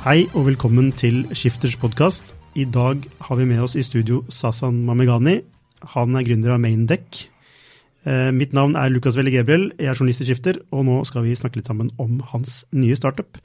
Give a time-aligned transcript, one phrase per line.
[0.00, 2.30] Hei og velkommen til Skifters podkast.
[2.56, 5.34] I dag har vi med oss i studio Sasan Mamegani.
[5.92, 7.18] Han er gründer av Maindeck.
[8.08, 11.26] Eh, mitt navn er Lukas Velle Gebriel, jeg er journalist i Skifter, og nå skal
[11.26, 13.36] vi snakke litt sammen om hans nye startup.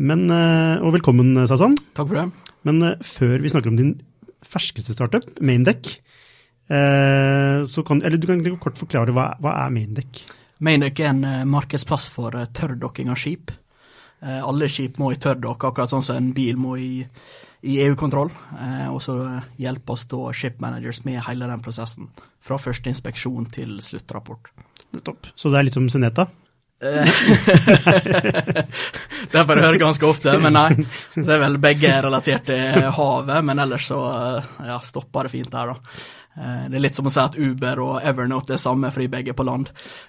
[0.00, 1.76] Men, eh, og velkommen, Sasan.
[1.92, 2.26] Takk for det.
[2.64, 4.00] Men eh, før vi snakker om din
[4.40, 5.98] ferskeste startup, Maindeck,
[6.72, 10.22] så kan, eller du kan kort forklare hva, hva er Maindeck?
[10.64, 13.52] Maindeck er en markedsplass for tørrdokking av skip.
[14.22, 17.02] Alle skip må i tørrdokk, akkurat sånn som en bil må i,
[17.66, 18.30] i EU-kontroll.
[18.92, 19.16] Og så
[19.58, 22.06] hjelpes da ship managers med hele den prosessen.
[22.42, 24.52] Fra første inspeksjon til sluttrapport.
[25.02, 25.26] Topp.
[25.34, 26.28] Så det er litt som Seneta?
[29.32, 30.72] det får jeg høre ganske ofte, men nei.
[31.14, 34.00] Så er vel begge relatert til havet, men ellers så
[34.66, 35.76] ja, stopper det fint der, da.
[36.32, 39.38] Det er litt som å si at Uber og Evernote er samme fordi begge er
[39.38, 39.66] på land.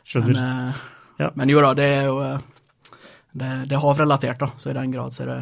[0.08, 0.34] Skjønner.
[0.34, 0.74] Men,
[1.20, 1.30] ja.
[1.38, 2.16] men jo da, det er jo
[3.34, 5.40] det, det, er havrelatert, da, så i den grad så er det,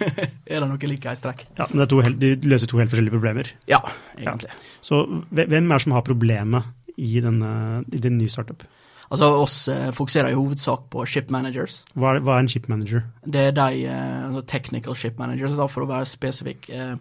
[0.52, 1.46] er det noe likhetstrekk.
[1.56, 3.48] Ja, men det helt, de løser to helt forskjellige problemer?
[3.70, 3.80] Ja,
[4.18, 4.52] egentlig.
[4.52, 4.68] Ja.
[4.84, 6.68] Så hvem er det som har problemet
[7.00, 7.52] i, denne,
[7.88, 8.66] i din nye startup?
[9.10, 11.80] Altså, oss eh, fokuserer i hovedsak på ship managers.
[11.98, 13.02] Hva er, hva er en ship manager?
[13.26, 16.68] Det er de eh, technical ship managers, da, for å være spesifikk.
[16.70, 16.94] Eh,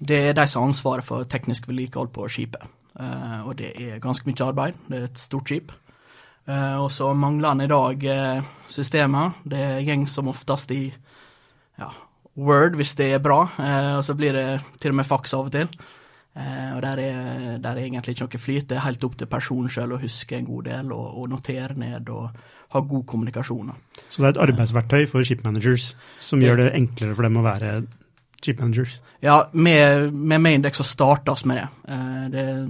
[0.00, 2.66] det er de som har ansvaret for teknisk vedlikehold på skipet.
[2.96, 4.76] Og det er ganske mye arbeid.
[4.88, 5.72] Det er et stort skip.
[6.46, 9.34] Uh, og så mangler han i dag uh, systemer.
[9.42, 10.84] Det går som oftest i
[11.80, 11.88] ja,
[12.38, 14.46] Word hvis det er bra, uh, og så blir det
[14.78, 15.70] til og med faks av og til.
[16.36, 18.68] og der er, der er, egentlig ikke noe flyt.
[18.68, 21.74] Det er helt opp til personen sjøl å huske en god del og, og, notere
[21.74, 22.28] ned og
[22.74, 23.72] ha god kommunikasjon.
[24.10, 27.46] Så det er et arbeidsverktøy for ship managers som gjør det enklere for dem å
[27.46, 27.70] være
[28.46, 29.00] Chip managers?
[29.20, 31.68] Ja, med, med Maindex så startes med det.
[31.90, 32.60] Eh, det er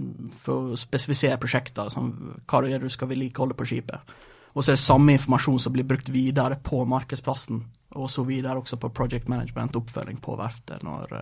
[0.40, 2.08] for å spesifisere prosjekter, som
[2.48, 4.14] hva det er du skal vedlikeholde på skipet.
[4.54, 7.60] Og så er det samme informasjon som blir brukt videre på markedsplassen,
[8.00, 11.12] og så videre også på project management, oppfølging på verftet når,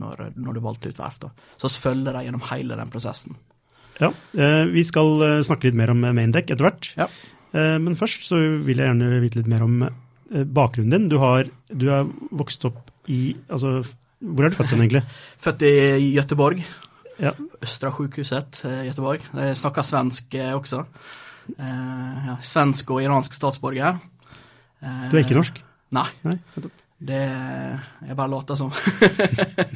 [0.00, 1.28] når, når du valgte ut verft.
[1.60, 3.36] Så følger de gjennom hele den prosessen.
[4.00, 4.08] Ja,
[4.40, 6.92] eh, vi skal eh, snakke litt mer om Maindeck etter hvert.
[6.96, 7.12] Ja.
[7.56, 9.78] Men først så vil jeg gjerne vite litt mer om
[10.28, 11.06] bakgrunnen din.
[11.08, 13.82] Du har, du har vokst opp i Altså,
[14.18, 15.02] hvor er du født egentlig?
[15.44, 16.62] Født i Gøteborg.
[17.20, 17.32] Ja.
[17.64, 19.24] Østra sjukhuset i Gøteborg.
[19.36, 20.82] Jeg snakker svensk eh, også.
[21.56, 24.00] Eh, ja, svensk og iransk statsborger.
[24.80, 25.62] Du er ikke norsk?
[25.96, 26.08] Nei.
[26.26, 26.36] Nei.
[26.96, 28.70] Det Jeg bare later som.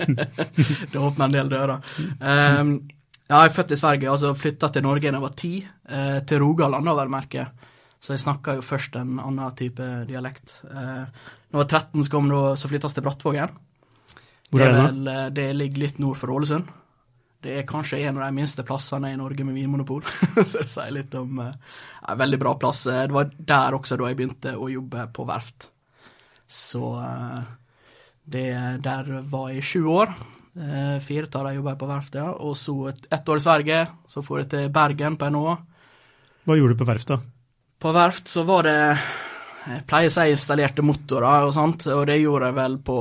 [0.92, 1.80] det åpner en del dører.
[2.00, 2.62] Eh,
[3.30, 5.52] ja, jeg er født i Sverige, altså flytta til Norge da jeg var ti.
[6.26, 7.44] til Rogaland, da, vel merke.
[8.00, 10.62] Så jeg snakka jo først en annen type dialekt.
[10.64, 11.02] Eh,
[11.52, 13.56] når jeg var 13, så, kom det, så flytta til Brattvågen.
[14.50, 15.16] Hvor er det da?
[15.16, 16.70] Eh, det ligger litt nord for Ålesund.
[17.40, 20.02] Det er kanskje en av de minste plassene i Norge med vinmonopol.
[20.50, 21.54] så det sier litt om eh,
[22.08, 22.86] en veldig bra plass.
[22.88, 25.70] Eh, det var der også da jeg begynte å jobbe på verft.
[26.50, 27.40] Så eh,
[28.32, 28.46] det,
[28.84, 30.12] der var jeg i sju år.
[30.60, 32.30] Eh, fire av dem jobba jeg på verft, ja.
[32.32, 33.82] Og så ett et år i Sverige.
[34.08, 35.56] Så får jeg til Bergen på NHO.
[36.48, 37.20] Hva gjorde du på verft, da?
[37.80, 38.78] På verft så var det
[39.64, 42.96] Jeg pleier å si installerte motorer og sånt, og det gjorde jeg vel på,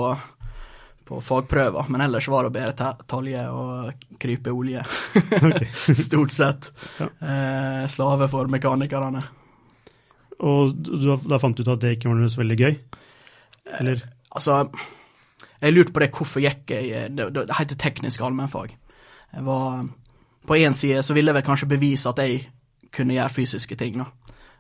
[1.08, 1.90] på fagprøver.
[1.92, 4.84] Men ellers var det bare talje og krype olje.
[6.06, 6.72] Stort sett.
[7.00, 7.10] Ja.
[7.10, 9.24] Eh, slave for mekanikerne.
[10.48, 12.78] Og du, da fant du ut at det ikke var noe så veldig gøy?
[13.80, 14.04] Eller?
[14.04, 14.62] Eh, altså,
[15.60, 18.76] jeg lurte på det, hvorfor gikk jeg Det, det heter teknisk allmennfag.
[19.36, 19.84] Jeg var
[20.48, 22.46] På én side så ville jeg vel kanskje bevise at jeg
[22.96, 24.08] kunne gjøre fysiske ting, da.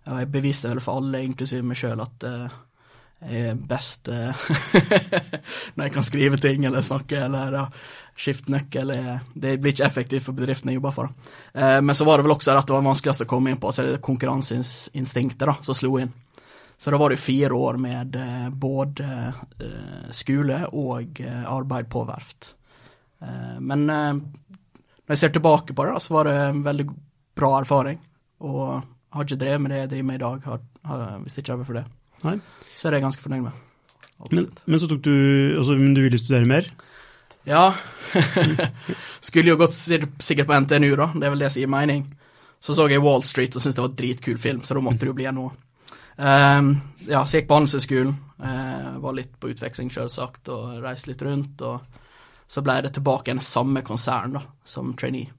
[0.07, 2.53] Og jeg beviste vel for alle, inklusiv meg sjøl, at uh,
[3.19, 4.45] jeg er best uh,
[5.75, 7.65] når jeg kan skrive ting eller snakke eller ja,
[8.15, 8.95] skifte nøkkel.
[9.35, 11.11] Det blir ikke effektivt for bedriften jeg jobber for.
[11.53, 13.73] Uh, men så var det vel også at det var vanskeligst å komme inn på,
[13.75, 16.15] så er det konkurranseinstinktet da, som slo inn.
[16.79, 22.05] Så da var det fire år med eh, både eh, skole og eh, arbeid på
[22.07, 22.53] verft.
[23.19, 26.85] Eh, men eh, når jeg ser tilbake på det, da, så var det en veldig
[27.35, 27.99] bra erfaring.
[28.47, 28.79] Og
[29.13, 31.53] har ikke drevet med det jeg driver med i dag, har, har, hvis det ikke
[31.53, 31.85] hadde vært for det.
[32.27, 32.35] Nei.
[32.75, 33.65] Så er det jeg ganske fornøyd med.
[34.35, 35.13] Men, men så tok du
[35.55, 36.65] altså, Men du ville studere mer?
[37.47, 37.69] Ja.
[39.27, 41.07] Skulle jo gått sikkert på NTNU, da.
[41.15, 42.03] Det er vel det som gir mening.
[42.59, 45.05] Så så jeg Wall Street og syntes det var en dritkul film, så da måtte
[45.05, 45.47] det jo bli en nå.
[46.19, 46.73] Um,
[47.07, 48.15] ja, så jeg gikk på Handelshøyskolen.
[48.43, 51.63] Uh, var litt på utveksling, selvsagt, og reiste litt rundt.
[51.63, 51.79] Og
[52.49, 55.31] så ble det tilbake igjen samme konsern, da, som trainee.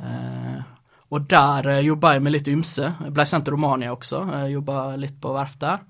[0.00, 0.64] Uh,
[1.14, 2.88] og der uh, jobba jeg med litt ymse.
[3.06, 4.22] Jeg ble sendt til Romania også.
[4.26, 5.84] Uh, jobba litt på verft der.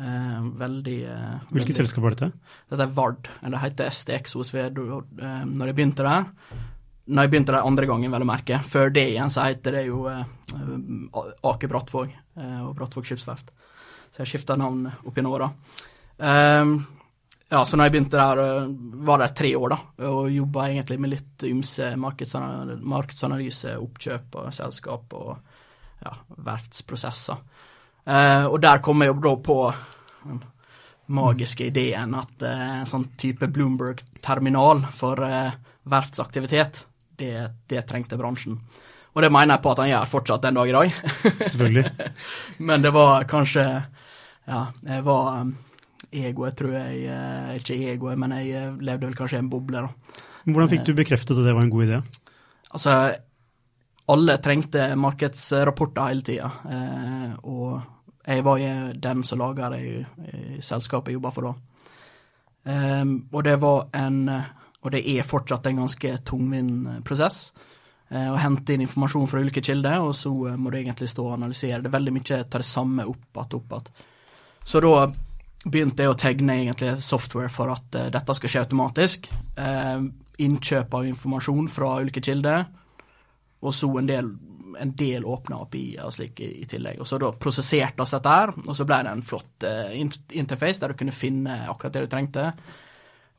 [0.00, 2.30] Uh, veldig uh, Hvilket selskap var dette?
[2.72, 5.00] dette er Vard, eller det heter STX hos Ved, uh,
[5.44, 6.28] når jeg begynte der.
[7.10, 8.60] Når jeg begynte der andre gangen, vel å merke.
[8.66, 13.50] Før det igjen så heter det jo Ake Brattvåg og Brattvåg skipsverft.
[14.14, 15.48] Så jeg skifta navn opp gjennom åra.
[16.22, 16.76] Ehm,
[17.50, 18.68] ja, så når jeg begynte der, eh,
[19.06, 25.16] var der tre år, da, og jobba egentlig med litt ymse markedsanalyse, oppkjøp og selskap
[25.18, 25.32] og
[26.04, 26.14] ja,
[26.46, 27.40] verftsprosesser.
[28.04, 29.58] Eh, og der kom jeg jo da på
[30.24, 30.40] den
[31.10, 35.58] magiske ideen at eh, en sånn type Bloomberg-terminal for eh,
[35.90, 36.84] verftsaktivitet,
[37.20, 37.34] det,
[37.68, 38.60] det trengte bransjen.
[39.10, 40.92] Og det mener jeg på at han gjør fortsatt den dag i dag.
[41.40, 42.10] Selvfølgelig.
[42.70, 43.66] Men det var kanskje
[44.50, 45.50] Ja, jeg var um,
[46.12, 47.04] egoet, tror jeg.
[47.06, 50.20] eh, Ikke egoet, men jeg eh, levde vel kanskje i en boble, da.
[50.44, 52.02] Hvordan fikk du bekreftet at det var en god idé?
[52.70, 52.94] Altså,
[54.10, 57.80] alle trengte markedsrapporter hele tida, eh, og
[58.26, 59.98] jeg var jo den som laga det i,
[60.30, 61.52] i selskapet jeg jobba for da.
[62.70, 64.28] Ehm, og det var en
[64.80, 67.52] Og det er fortsatt en ganske tungvint prosess.
[68.10, 71.34] og hente inn informasjon fra ulike kilder, og så eh, må du egentlig stå og
[71.36, 71.82] analysere.
[71.82, 73.92] Det er veldig mye av det samme opp igjen opp att.
[74.64, 75.12] Så da
[75.64, 79.30] begynte jeg å tegne egentlig software for at uh, dette skal skje automatisk.
[79.58, 80.08] Uh,
[80.40, 82.64] innkjøp av informasjon fra ulike kilder,
[83.60, 84.30] og så en del,
[84.80, 87.02] en del åpna API-er og slik i, i tillegg.
[87.02, 90.80] Og så da prosesserte oss dette her, og så ble det en flott uh, interface
[90.80, 92.46] der du kunne finne akkurat det du trengte,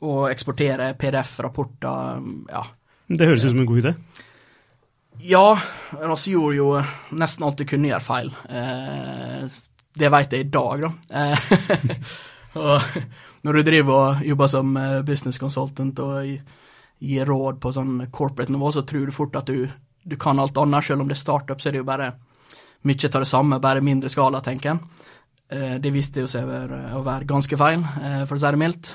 [0.02, 2.62] og eksportere PDF-rapporter, ja.
[3.12, 3.92] Det høres ut som en god idé.
[5.20, 5.60] Ja,
[5.92, 6.70] vi gjorde jo
[7.14, 8.32] nesten alt du kunne gjøre feil.
[8.50, 9.44] Eh,
[9.94, 10.92] det vet jeg i dag, da.
[11.20, 11.40] Eh,
[12.62, 12.98] og
[13.46, 16.32] når du driver og jobber som eh, business consultant og
[17.02, 19.66] gir råd på sånn corporate nivå, så tror du fort at du,
[20.04, 20.86] du kan alt annet.
[20.86, 22.14] Selv om det er startup, så er det jo bare
[22.88, 24.82] mye av det samme, bare mindre skala, tenker en.
[25.52, 27.84] Eh, det viste jo seg å være, ganske feil,
[28.30, 28.94] for å si det mildt.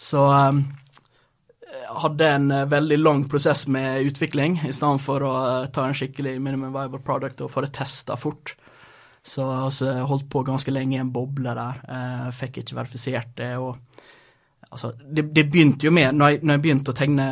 [0.00, 0.24] Så
[1.70, 5.34] jeg hadde en veldig lang prosess med utvikling, i stedet for å
[5.72, 8.56] ta en skikkelig minimum viable product og få det testa fort.
[9.22, 11.82] Så altså, jeg holdt på ganske lenge i en boble der.
[11.96, 13.56] Eh, fikk ikke verifisert det.
[13.58, 13.76] og
[14.70, 17.30] altså, det, det begynte jo med, når jeg, når jeg begynte å tegne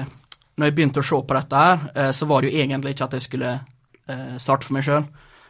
[0.58, 3.04] Når jeg begynte å se på dette her, eh, så var det jo egentlig ikke
[3.04, 5.04] at jeg skulle eh, starte for meg sjøl.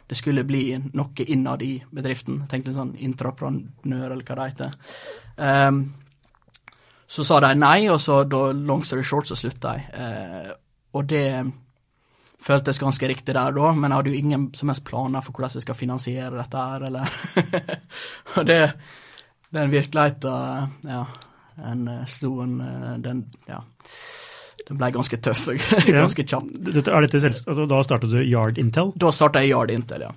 [0.09, 2.43] Det skulle bli noe innad i bedriften.
[2.43, 4.77] Jeg tenkte en sånn intraprenør, eller hva det heter.
[5.37, 5.79] Um,
[7.09, 9.87] så sa de nei, og så da long story short så slutta jeg.
[9.97, 10.51] Eh,
[10.93, 11.25] og det
[12.39, 15.57] føltes ganske riktig der da, men jeg hadde jo ingen som helst planer for hvordan
[15.59, 17.19] jeg skal finansiere dette her, eller
[18.39, 18.61] Og det
[19.49, 21.05] den virkeligheten, ja,
[21.65, 23.63] en eh, slo en eh, Den, ja.
[24.67, 25.47] Den ble ganske tøff,
[25.87, 26.59] ganske kjapt.
[26.67, 28.93] Dette, er dette selv, altså, da startet du Yard Intel.
[29.01, 30.11] Da starta jeg Yard Intel, ja.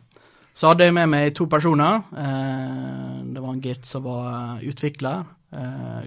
[0.52, 2.02] Så hadde jeg med meg to personer.
[2.12, 5.25] Eh, det var en Gert som var utvikler,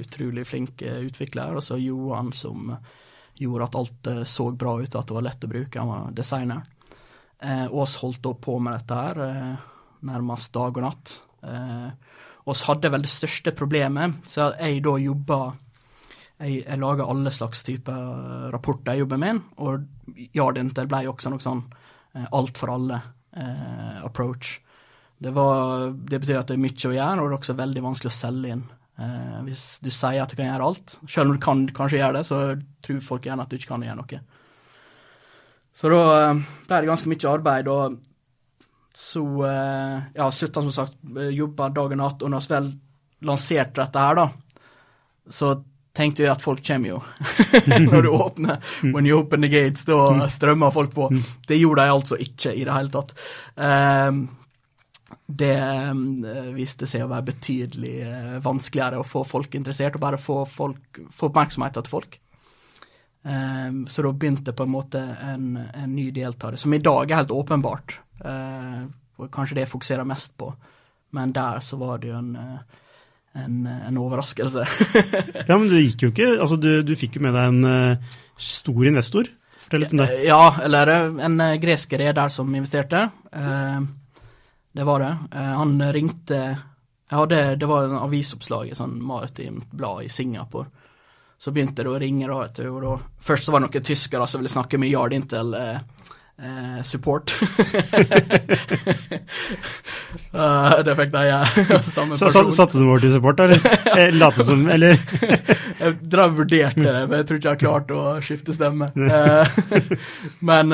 [0.01, 2.72] utrolig flink utvikler, og så Johan som
[3.36, 5.80] gjorde at alt eh, så bra ut, at det var lett å bruke.
[5.80, 6.63] Han var designer.
[7.39, 9.68] Eh, oss holdt da på med dette her, eh,
[10.08, 11.20] nærmest dag og natt.
[11.44, 11.89] Eh,
[12.70, 15.39] hadde vel det største problemet, så jeg da jobba
[16.36, 19.86] jeg, jeg lager alle slags typer rapporter jeg jobber med, og
[20.36, 21.63] Yard Intel ble også noe sånn
[22.13, 23.01] eh, alt for alle
[23.32, 24.04] eh.
[25.15, 28.12] Det, det betyr at det er mye å gjøre, og det er også veldig vanskelig
[28.12, 28.65] å selge inn.
[28.96, 32.20] Eh, hvis du sier at du kan gjøre alt, selv om du kan kanskje gjøre
[32.20, 32.42] det, så
[32.86, 34.22] tror folk gjerne at du ikke kan gjøre noe.
[35.75, 37.98] Så da eh, ble det ganske mye arbeid, og
[38.96, 42.70] så eh, ja, slutta som sagt eh, jobba dag og natt, og når vi vel
[43.28, 44.30] lanserte dette her, da,
[45.28, 45.56] så
[45.96, 47.02] tenkte vi at folk kommer jo.
[47.90, 51.10] når du åpner When you open the gates, da strømmer folk på.
[51.48, 53.14] Det gjorde de altså ikke i det hele tatt.
[53.56, 54.25] Ehm,
[55.26, 60.22] det eh, viste seg å være betydelig eh, vanskeligere å få folk interessert, og bare
[60.22, 62.20] få, folk, få oppmerksomhet til folk.
[63.26, 67.24] Ehm, så da begynte på en måte en, en ny deltaker, som i dag er
[67.24, 68.00] helt åpenbart.
[68.24, 70.54] eh, og kanskje det jeg fokuserer mest på.
[71.16, 72.34] men der så var det jo en,
[73.34, 74.66] en, en overraskelse.
[75.48, 78.00] ja, men det gikk jo ikke Altså, du, du fikk jo med deg en
[78.36, 79.30] stor investor.
[79.56, 80.10] Fortell litt om det.
[80.28, 80.92] Ja, eller
[81.24, 83.06] en gresk reder som investerte.
[84.75, 85.12] Det var det.
[85.55, 86.39] Han ringte
[87.08, 90.67] hadde, Det var en avisoppslag i sånn maritimt blad i Singapore.
[91.38, 92.67] Så begynte det å ringe, da, du.
[92.72, 95.79] Og da, først så var det noen tyskere som ville snakke med Yard Intel eh,
[96.39, 97.36] eh, support.
[100.32, 101.41] uh, det fikk de ja.
[101.98, 102.32] samme person.
[102.32, 103.60] Så, satte du over til support, eller?
[103.96, 104.98] Eh, late som, eller?
[105.79, 108.89] jeg drev vurderte det, men jeg tror ikke jeg har klart å skifte stemme.
[110.44, 110.74] men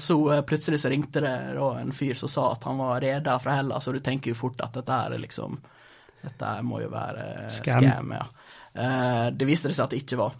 [0.00, 0.16] så
[0.48, 3.98] plutselig så ringte det en fyr som sa at han var reder fra Hellas, og
[3.98, 5.58] du tenker jo fort at dette her er liksom
[6.22, 7.84] Dette må jo være scam.
[7.84, 8.24] scam ja.
[9.30, 10.32] det viste det seg at det ikke var,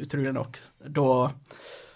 [0.00, 0.58] utrolig nok.
[0.96, 1.04] Da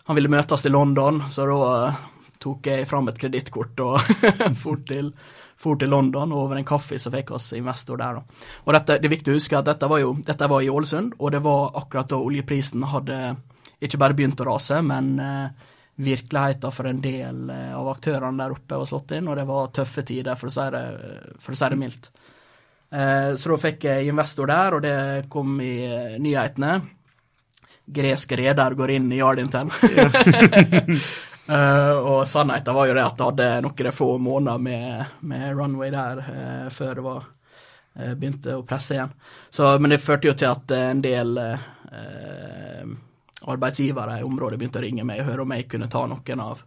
[0.06, 1.94] han ville møtes i London, så da
[2.42, 3.96] tok jeg fram et kredittkort og
[4.62, 5.10] for, til,
[5.58, 6.30] for til London.
[6.30, 8.44] Og over en kaffe så fikk oss investor der, da.
[8.64, 11.16] Og dette, det er viktig å huske at dette var jo dette var i Ålesund,
[11.18, 13.22] og det var akkurat da oljeprisen hadde
[13.82, 18.56] ikke bare begynt å rase, men uh, virkeligheten for en del uh, av aktørene der
[18.56, 20.84] oppe var slått inn, og det var tøffe tider, for å si det,
[21.42, 22.10] for å si det mildt.
[22.86, 24.98] Så da fikk jeg investor der, og det
[25.28, 25.72] kom i
[26.22, 26.76] nyhetene
[27.86, 29.70] gresk reder går inn i Yardington.
[31.48, 35.90] uh, og sannheten var jo det at det hadde noen få måneder med, med runway
[35.94, 36.22] der
[36.74, 37.32] før det var
[37.96, 39.12] begynte å presse igjen.
[39.48, 41.38] Så, men det førte jo til at en del
[43.52, 46.62] arbeidsgivere i området begynte å ringe meg og høre om jeg kunne ta noen av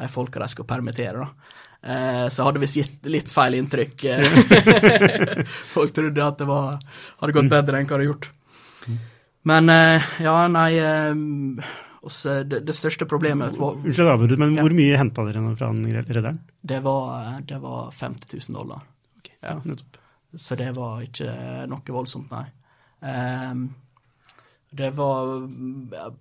[0.00, 1.24] de folka de skulle permittere.
[1.24, 2.28] da.
[2.32, 4.04] så hadde vi gitt litt feil inntrykk.
[5.74, 6.78] Folk trodde at det var,
[7.20, 8.30] hadde gått bedre enn hva det hadde gjort.
[9.42, 14.64] Men eh, ja, nei eh, også, det, det, største problemet var Unnskyld men ja.
[14.64, 16.40] hvor mye henta dere fra redderen?
[16.60, 18.84] Det var, det var 50 000 dollar.
[19.20, 19.36] Okay.
[19.40, 19.56] Ja.
[20.36, 21.32] Så det var ikke
[21.68, 22.46] noe voldsomt, nei.
[23.00, 23.70] Um,
[24.72, 25.48] var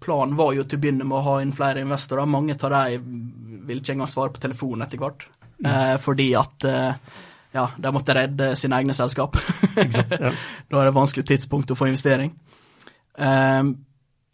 [0.01, 2.25] Planen var jo til å begynne med å ha inn flere investorer.
[2.29, 2.99] Mange av de
[3.69, 5.27] ville ikke engang svare på telefonen etter hvert.
[5.59, 5.67] Mm.
[5.67, 7.17] Uh, fordi at eh,
[7.51, 9.37] ja, de måtte redde sine egne selskap.
[9.75, 10.31] Exakt, ja.
[10.71, 12.33] da er det vanskelig tidspunkt å få investering.
[13.17, 13.71] Eh,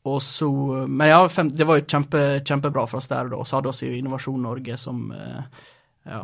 [0.05, 0.50] og så,
[0.86, 3.39] men ja, fem, det var jo kjempe, kjempebra for oss der og da.
[3.48, 5.63] Så hadde vi jo Innovasjon Norge som uh,
[6.05, 6.19] ja,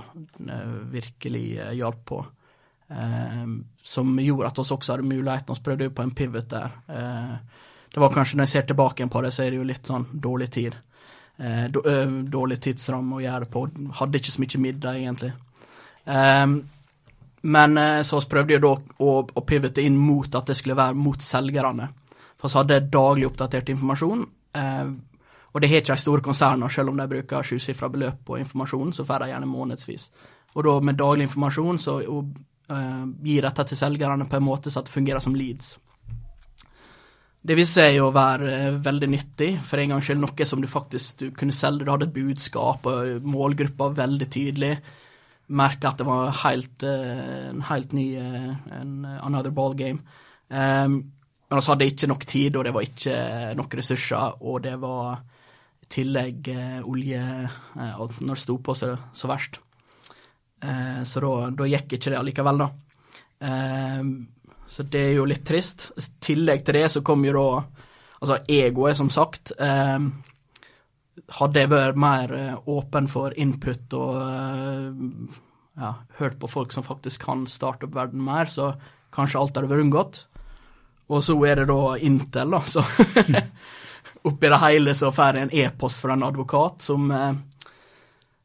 [0.92, 2.20] virkelig uh, hjalp på.
[3.82, 5.58] Som gjorde at vi også hadde muligheten.
[5.58, 6.76] Vi prøvde jo på en pivot der.
[7.92, 10.08] Det var kanskje, når jeg ser tilbake på det, så er det jo litt sånn
[10.12, 10.76] dårlig tid.
[12.32, 13.64] dårlig tidsramme å gjøre det på.
[13.98, 15.32] Hadde ikke så mye middag, egentlig.
[17.42, 18.72] men så prøvde jo da
[19.04, 21.90] å, å pivote inn mot at det skulle være mot selgerne.
[22.42, 24.24] For så hadde daglig oppdatert informasjon.
[24.58, 24.92] Eh,
[25.52, 28.94] og det har ikke de store konsernene, selv om de bruker sjusifra beløp på informasjon,
[28.96, 30.08] så får de gjerne månedsvis.
[30.56, 32.32] Og da med daglig informasjon så og,
[32.72, 35.74] uh, gir dette til selgerne på en måte så at det fungerer som leads.
[37.42, 40.70] Det viser seg å være uh, veldig nyttig, for en gangs skyld noe som du
[40.70, 41.88] faktisk du kunne selge.
[41.88, 44.76] Du hadde et budskap, og målgruppa veldig tydelig.
[45.52, 50.06] Merka at det var helt, uh, en helt ny en another ball game.
[50.52, 51.02] Um,
[51.52, 53.16] men vi hadde ikke nok tid, og det var ikke
[53.60, 55.18] nok ressurser, og det var
[55.84, 57.20] i tillegg eh, olje
[58.00, 59.60] og når det sto på så, så verst.
[60.64, 62.70] Uh, så da, da, gikk ikke det allikevel, da.
[63.50, 64.00] Eh,
[64.72, 65.90] så det er jo litt trist.
[66.00, 67.48] I tillegg til det så kom jo da
[68.22, 69.50] Altså, egoet, som sagt.
[69.58, 70.04] Eh,
[71.40, 74.20] hadde jeg vært mer eh, åpen for input og
[75.82, 78.76] ja, hørt på folk som faktisk kan starte opp verden mer, så
[79.16, 80.22] kanskje alt hadde vært unngått.
[81.12, 82.86] Og så er det da Intel, da, så
[84.30, 87.32] Oppi det hele så får jeg en e-post fra en advokat som eh,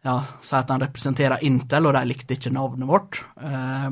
[0.08, 3.20] ja, sier at han representerer Intel, og de likte ikke navnet vårt.
[3.36, 3.90] Eh,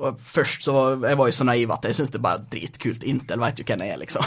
[0.00, 3.06] og først så Jeg var jo så naiv at jeg syntes det bare er dritkult.
[3.08, 4.26] Intel veit jo hvem jeg er, liksom.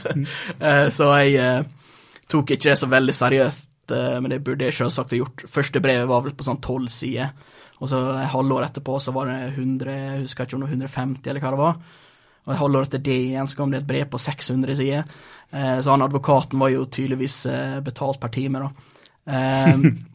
[0.68, 1.96] eh, så jeg eh,
[2.32, 5.44] tok ikke det så veldig seriøst, eh, men det burde jeg selvsagt ha gjort.
[5.52, 7.34] Første brevet var vel på sånn tolv sider.
[7.82, 10.76] Og så et halvår etterpå så var det 100, jeg husker ikke om det var
[10.78, 11.82] 150 eller hva det var.
[12.42, 15.18] Og et halvår etter det igjen så kom det et brev på 600 sider.
[15.52, 17.36] Så han advokaten var jo tydeligvis
[17.86, 18.70] betalt per time, da.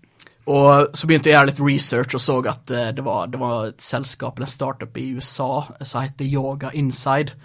[0.47, 3.27] Eh, og så begynte jeg å gjøre litt research og så at eh, det var,
[3.27, 7.35] det, var, et selskap, eller startup i USA som heter Yoga Inside.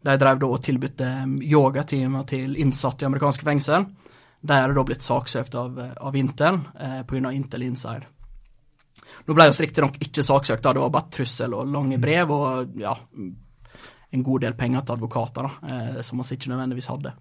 [0.00, 3.88] De drev da og tilbudte eh, yogatimer til innsatte i amerikanske fengsel.
[4.40, 7.32] De er da blitt saksøkt av, av Intel eh, pga.
[7.32, 8.08] Intel Inside.
[9.26, 12.02] Nå ble vi riktignok ikke saksøkt, da det var bare trussel og lange mm.
[12.02, 12.94] brev og ja,
[14.10, 17.12] en god del penger til advokater, da, eh, som vi ikke nødvendigvis hadde.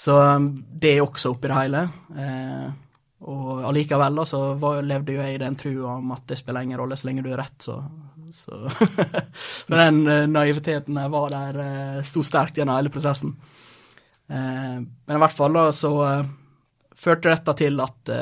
[0.00, 0.46] Så um,
[0.80, 1.82] det er også oppi det hele.
[2.16, 2.70] Eh,
[3.20, 6.64] og allikevel da, så var, levde jo jeg i den trua om at det spiller
[6.64, 7.82] ingen rolle så lenge du er rett, så
[8.30, 8.70] Så,
[9.66, 13.32] så den uh, naiviteten var der, uh, sto sterkt gjennom hele prosessen.
[14.30, 15.90] Uh, men i hvert fall da så
[16.94, 18.12] førte dette til at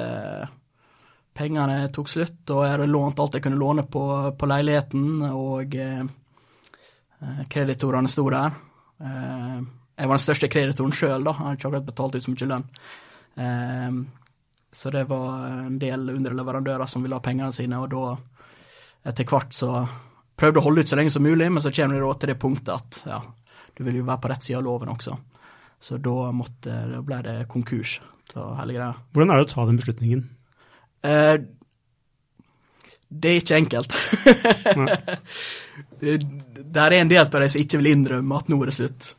[1.36, 4.04] pengene tok slutt, og jeg hadde lånt alt jeg kunne låne på,
[4.38, 5.74] på leiligheten, og
[7.50, 8.54] kreditorene sto der.
[9.02, 12.50] jeg var den største kreditoren sjøl, da, jeg hadde ikke akkurat betalt ut så mye
[12.54, 14.06] lønn.
[14.78, 19.56] Så det var en del underleverandører som ville ha pengene sine, og da etter hvert
[19.56, 19.72] så
[20.38, 22.70] prøvde å holde ut så lenge som mulig, men så kommer det til det punktet
[22.76, 23.18] at ja,
[23.74, 25.16] du vil jo være på rett side av loven også.
[25.82, 27.96] Så da, måtte, da ble det konkurs
[28.38, 28.94] av hele greia.
[29.10, 30.24] Hvordan er det å ta den beslutningen?
[31.10, 31.34] Eh,
[33.08, 33.98] det er ikke enkelt.
[36.06, 39.14] det er en del av de som ikke vil innrømme at nå er det slutt.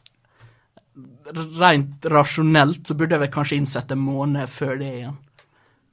[1.60, 5.25] Rent rasjonelt så burde jeg vel kanskje innsette en måned før det igjen.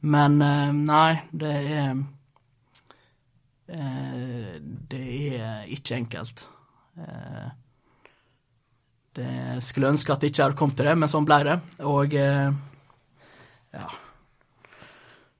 [0.06, 1.96] Men eh, nei, det er
[3.68, 5.04] Eh, det
[5.40, 6.48] er ikke enkelt.
[6.98, 7.46] Eh,
[9.16, 11.56] det skulle ønske at det ikke hadde kommet til det, men sånn ble det.
[11.88, 13.86] Og ja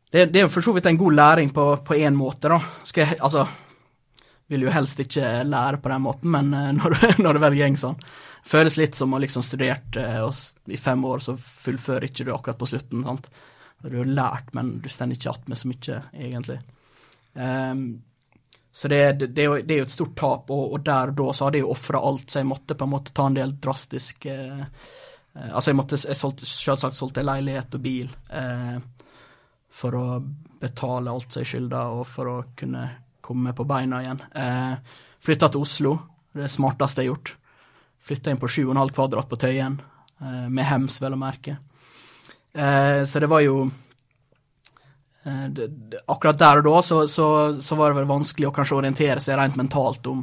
[0.07, 1.51] Det, det er for så vidt en god læring
[1.85, 2.61] på én måte, da.
[2.85, 3.47] Skal jeg, altså
[4.49, 7.99] vil jo helst ikke lære på den måten, men når, når det vel går sånn.
[8.47, 12.69] Føles litt som å liksom studert i fem år, så fullfører ikke du akkurat på
[12.71, 13.05] slutten.
[13.05, 13.29] sant?
[13.85, 16.59] Du har lært, men du står ikke igjen med så mye, egentlig.
[17.37, 17.87] Um,
[18.77, 21.47] så det, det, det, er jo, et stort tap, og, og der og da så
[21.47, 24.35] hadde jeg jo ofra alt, så jeg måtte på en måte ta en del drastiske
[24.35, 24.67] eh,
[25.33, 28.77] eh, Altså, jeg måtte jeg solgte, selvsagt solgte leilighet og bil eh,
[29.73, 30.05] for å
[30.61, 32.85] betale alt jeg skylda, og for å kunne
[33.25, 34.21] komme på beina igjen.
[34.45, 35.97] Eh, Flytta til Oslo,
[36.37, 37.33] det smarteste jeg har gjort.
[38.11, 39.81] Flytta inn på 7,5 kvadrat på Tøyen,
[40.21, 41.57] eh, med hems, vel å merke.
[42.57, 43.67] Eh, så det var jo
[45.27, 45.51] Eh,
[46.07, 47.27] akkurat der og da så, så,
[47.63, 50.21] så, var det vel vanskelig å kanskje orientere seg rent mentalt om,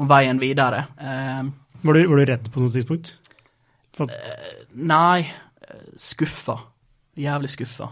[0.00, 0.86] om veien videre.
[0.96, 1.42] Eh,
[1.82, 3.12] var, du, var, du, redd på noe tidspunkt?
[3.98, 4.08] For...
[4.08, 5.26] Eh, nei,
[6.00, 6.56] skuffa.
[7.20, 7.90] Jævlig skuffa.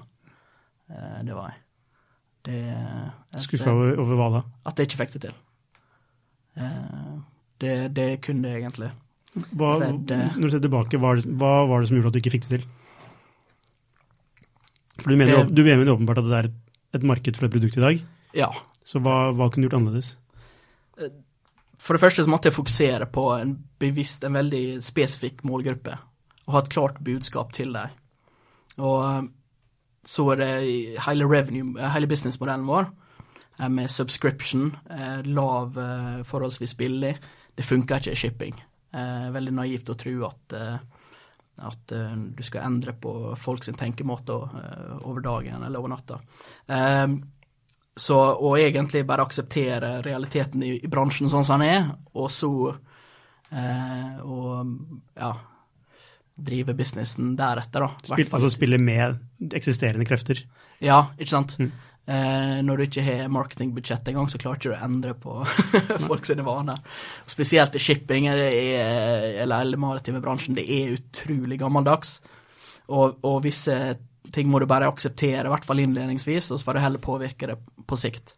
[1.26, 1.60] det var jeg.
[2.48, 2.62] Det,
[3.44, 4.42] skuffa over, over, hva da?
[4.70, 5.36] At jeg ikke fikk det til.
[7.60, 8.88] det, det kunne jeg egentlig.
[9.52, 12.48] Hva, når du ser tilbake, hva, hva var det som gjorde at du ikke fikk
[12.48, 12.68] det til?
[14.98, 16.50] For du mener, du mener åpenbart at det er
[16.98, 18.02] et marked for et produkt i dag?
[18.36, 18.48] Ja.
[18.88, 20.14] Så hva, hva kunne du gjort annerledes?
[20.98, 21.12] Eh,
[21.78, 25.94] for det første så måtte jeg fokusere på en bevisst, en veldig spesifikk målgruppe.
[26.46, 27.98] Og ha et klart budskap til dem.
[28.78, 29.28] Og eh,
[30.08, 30.52] så er det
[31.06, 32.90] hele revenue, eh, hele businessmodellen vår
[33.58, 34.68] med subscription,
[35.26, 35.74] lav,
[36.22, 37.08] forholdsvis billig.
[37.58, 38.60] Det funker ikke i shipping.
[39.34, 40.54] Veldig naivt å tro at
[41.66, 46.20] at uh, du skal endre på folks tenkemåte uh, over dagen eller over natta.
[46.66, 47.18] Um,
[47.98, 52.52] så å egentlig bare akseptere realiteten i, i, bransjen sånn som den er, og så
[52.70, 54.74] uh, og
[55.18, 55.32] ja
[56.38, 57.88] drive businessen deretter, da.
[58.14, 59.18] Spill, altså spille med
[59.58, 60.44] eksisterende krefter?
[60.78, 61.56] Ja, ikke sant.
[61.58, 61.72] Mm.
[62.08, 65.34] Eh, når du ikke har marketingbudsjett engang, så klarer du ikke å endre på
[66.08, 66.80] folk sine vaner.
[67.28, 68.40] Spesielt i shipping er,
[69.44, 72.18] eller den maritime bransjen, det er utrolig gammeldags.
[72.88, 73.76] Og, og, visse
[74.32, 77.50] ting må du bare akseptere, i hvert fall innledningsvis, og så får du heller påvirke
[77.50, 78.34] det på sikt.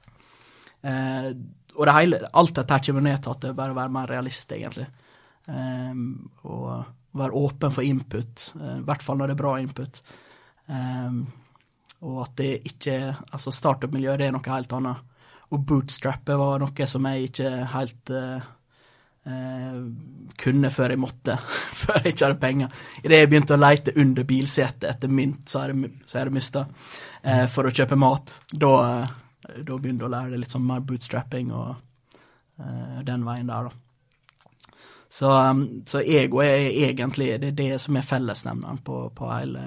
[0.82, 1.30] Eh,
[1.76, 4.88] og det hele, alt dette kommer ned til at det bare være mer realist, egentlig.
[5.46, 6.02] Eh,
[6.42, 6.72] og
[7.22, 10.02] være åpen for input, eh, i hvert fall når det er bra input.
[10.70, 11.22] Um,
[12.06, 12.96] og at det ikke
[13.30, 15.04] Altså, startup-miljøet er noe helt annet.
[15.50, 18.44] Og bootstrappet var noe som jeg ikke helt uh,
[19.26, 19.80] uh,
[20.38, 21.36] kunne før jeg måtte.
[21.80, 22.80] før jeg ikke hadde penger.
[23.02, 25.66] Idet jeg begynte å leite under bilsetet etter mynt, så
[26.06, 28.36] så er mista, uh, for å kjøpe mat.
[28.52, 28.72] Da,
[29.50, 31.86] da begynte jeg å lære litt sånn mer bootstrapping og
[33.06, 34.66] den veien der, da.
[35.10, 39.62] Så, um, så ego er egentlig det, er det som er fellesnevneren på, på hele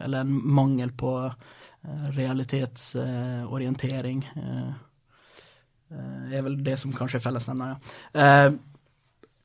[0.00, 4.68] Eller en mangel på Eh, realitetsorientering eh,
[5.90, 7.78] eh, er vel det som kanskje er fellesnevner, ja.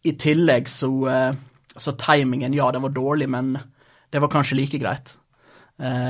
[0.06, 0.92] I tillegg så
[1.76, 3.58] Så timingen, ja, den var dårlig, men
[4.10, 5.18] det var kanskje like greit.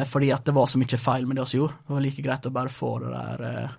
[0.07, 1.73] fordi at det var så mye feil med det vi gjorde.
[1.87, 3.69] Det var like greit å bare få det der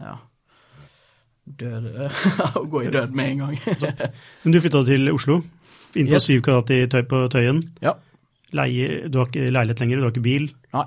[0.00, 0.16] Ja
[1.44, 2.10] død
[2.58, 3.58] Å gå i død med en gang.
[4.42, 5.42] men du flytta til Oslo?
[5.94, 6.24] Inn på yes.
[6.24, 7.62] syv kvadrat på Tøyen?
[7.82, 7.92] Ja
[8.56, 10.46] leie, du har ikke leilighet lenger, du har ikke bil.
[10.76, 10.86] Nei.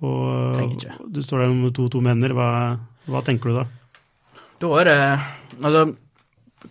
[0.00, 0.94] Og ikke.
[1.12, 2.34] du står der med to tomme hender.
[2.36, 2.48] Hva,
[3.10, 3.66] hva, tenker du da?
[4.60, 4.96] Da er det
[5.60, 5.84] Altså,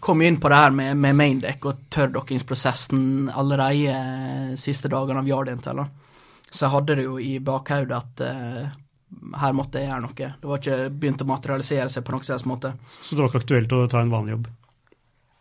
[0.02, 5.84] kom inn på det her med, med maindeck og tørrdokkingsprosessen allerede siste dagene av Yardintel.
[6.50, 8.70] så jeg hadde det jo i bakhodet at uh,
[9.42, 10.14] her måtte jeg gjøre noe.
[10.42, 12.74] Det var ikke begynt å materialisere seg på noen slags måte.
[13.04, 14.48] Så det var ikke aktuelt å ta en vanlig jobb?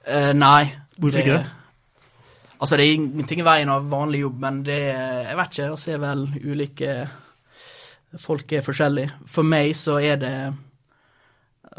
[0.08, 0.64] Uh, nei.
[0.96, 1.57] Hvorfor det, ikke det?
[2.58, 5.94] Altså, det er ingenting i veien av vanlig jobb, men det Jeg vet ikke, vi
[5.94, 6.94] er vel ulike
[8.18, 9.12] Folk er forskjellige.
[9.28, 10.36] For meg så er det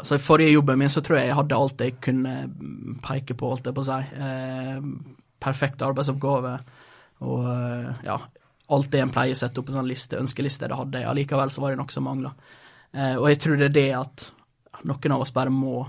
[0.00, 2.34] Altså, I forrige jobben min så tror jeg jeg hadde alt jeg kunne
[3.04, 3.98] peke på, holdt jeg på å si.
[4.24, 4.78] Eh,
[5.42, 6.52] perfekt arbeidsoppgave.
[7.28, 8.16] Og eh, ja,
[8.72, 11.08] alt det en pleier å sette opp en sånn liste, ønskeliste, det hadde jeg.
[11.10, 12.32] Allikevel så var det noe som mangla.
[12.94, 14.26] Eh, og jeg tror det er det at
[14.88, 15.88] noen av oss bare må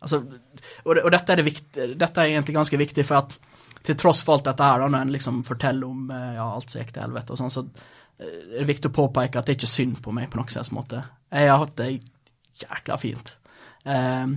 [0.00, 3.34] Altså, og, og dette, er viktig, dette, er egentlig ganske viktig, for at
[3.82, 6.82] til tross for alt dette her, når en liksom forteller om eh, ja, alt som
[6.82, 9.60] gikk til helvete og sånn, så eh, er det viktig å påpeke at det er
[9.60, 11.02] ikke synd på meg på noen slags måte.
[11.32, 11.90] Jeg har hatt det
[12.60, 13.36] jækla fint.
[13.84, 14.34] Eh,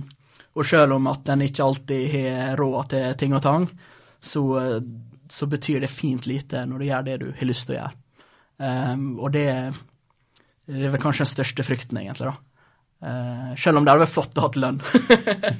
[0.54, 3.68] og selv om at en ikke alltid har råd til ting og tang,
[4.24, 4.44] så,
[5.28, 8.00] så, betyr det fint lite når du gjør det du har lyst til å gjøre.
[8.64, 9.46] Eh, og det,
[10.70, 12.38] det er vel kanskje den største frykten, egentlig, da.
[13.04, 14.78] Uh, selv om det hadde vært flott å ha lønn.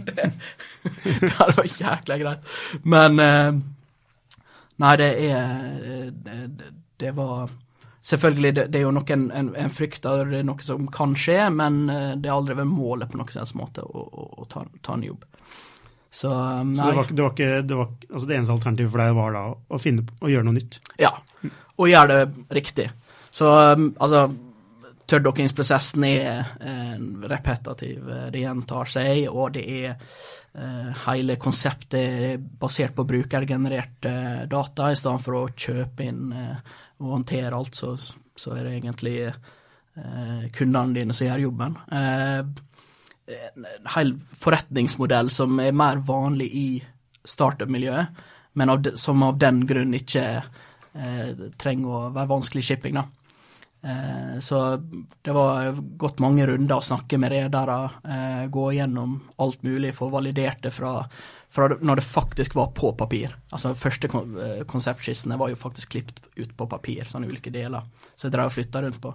[0.09, 0.29] det,
[1.05, 2.55] det hadde vært jækla greit.
[2.89, 3.51] Men uh,
[4.83, 7.53] Nei, det er det, det, var
[8.05, 11.39] Selvfølgelig, det, det er jo nok en, en frykter, det er noe som kan skje,
[11.55, 14.65] men uh, det er aldri vært målet på noen helst måte å, å, å ta,
[14.85, 15.25] ta, en jobb.
[16.13, 16.31] Så,
[16.69, 16.77] nei.
[16.77, 19.39] Så det, var, det, var ikke, det, var, altså det eneste alternativet for deg var
[19.39, 20.77] da å, finne, å gjøre noe nytt?
[21.01, 21.15] Ja,
[21.75, 22.91] og gjøre det riktig.
[23.35, 24.27] Så um, altså
[25.15, 26.95] Tørrdokkingsprosessen er eh,
[27.31, 34.15] repetativ, eh, det gjentar seg, og det er eh, hele konseptet er basert på brukergenererte
[34.51, 37.95] data, i stedet for å kjøpe inn og håndtere alt, så,
[38.35, 39.17] så er det egentlig
[40.57, 41.77] kundene dine som gjør jobben.
[41.95, 44.11] En hel
[44.43, 46.69] forretningsmodell som er mer vanlig i
[47.23, 48.25] startup-miljøet,
[48.59, 50.25] men av som av den grunn ikke
[51.63, 52.99] trenger å være vanskelig shipping.
[52.99, 53.07] da.
[53.85, 54.77] Eh, så
[55.23, 60.09] det var gått mange runder å snakke med redere, eh, gå gjennom alt mulig, få
[60.09, 61.03] validert det fra,
[61.51, 63.35] fra når det faktisk var på papir.
[63.53, 67.85] Altså første eh, konseptskissene var jo faktisk klippet ut på papir, sånne ulike deler.
[68.17, 69.13] Så jeg drev og flytta rundt på.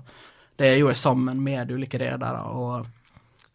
[0.60, 2.44] Det gjorde jeg sammen med ulike redere.
[2.54, 2.86] og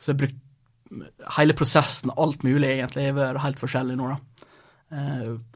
[0.00, 4.50] Så jeg brukte hele prosessen, alt mulig egentlig, har vært helt forskjellig nå, da.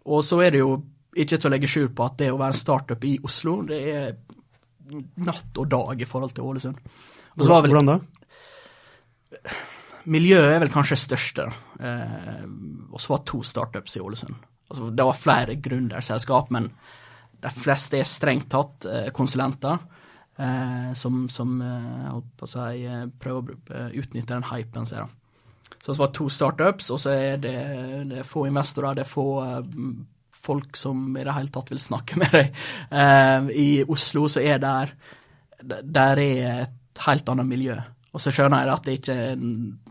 [0.04, 0.72] Og så er det jo
[1.14, 3.78] ikke til å legge skjul på at det å være en startup i Oslo, det
[3.92, 4.16] er
[5.24, 6.78] natt og dag i forhold til Ålesund.
[7.38, 7.98] Vel, Hvordan da?
[10.08, 11.48] Miljøet er vel kanskje det største.
[11.80, 12.46] Eh,
[12.90, 14.34] og så var to startups i Ålesund.
[14.68, 16.70] Altså, det var flere gründerselskap, men
[17.38, 19.78] de fleste er strengt tatt eh, konsulenter.
[20.38, 24.86] Eh, som, som eh, holdt på å si, eh, prøver å utnytte den hypen.
[24.86, 25.08] Så
[25.88, 27.56] det var to startups, og så er det,
[28.06, 29.26] det er få investorer, det er få
[30.44, 32.58] folk som i det hele tatt vil snakke med deg.
[32.90, 34.94] Eh, I Oslo så er der
[35.58, 37.74] der er et helt annet miljø.
[38.14, 39.16] Og så skjønner jeg at det ikke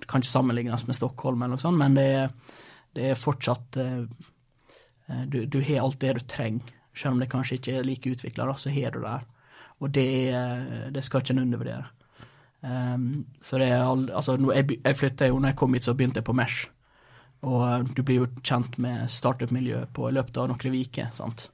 [0.07, 2.31] kan ikke sammenlignes med Stockholm, eller noe sånt, men det er,
[2.95, 4.05] det er fortsatt uh,
[5.27, 6.71] du, du, har alt det du trenger.
[6.95, 9.19] Selv om det kanskje ikke er like utvikla, så har du det.
[9.83, 10.09] Og det,
[10.95, 11.85] det skal ikke en undervurdere.
[12.61, 15.93] Um, så det er all, altså, jeg, jeg flytta jo, når jeg kom hit, så
[15.93, 16.65] begynte jeg på Mesh.
[17.47, 21.11] Og eh, du blir jo kjent med startup-miljøet på i løpet av noen uker.
[21.15, 21.49] sant?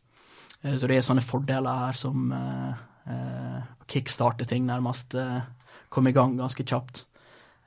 [0.63, 5.41] Eh, så det er sånne fordeler her som eh, kickstarter ting nærmest, eh,
[5.93, 7.05] komme i gang ganske kjapt.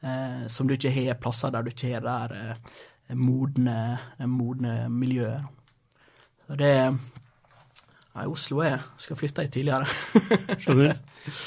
[0.03, 4.81] Eh, som du ikke har plasser der du ikke har det der eh, modne, modne
[4.93, 5.47] miljøet.
[6.47, 6.75] Så det
[8.17, 9.85] Nei, Oslo er Skal flytte hit tidligere.
[10.62, 10.95] Skjønner.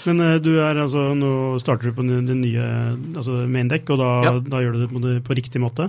[0.06, 1.32] Men uh, du er altså Nå
[1.64, 2.66] starter du på det nye
[3.18, 4.34] altså Maindekk, og da, ja.
[4.44, 5.88] da gjør du det på, på riktig måte?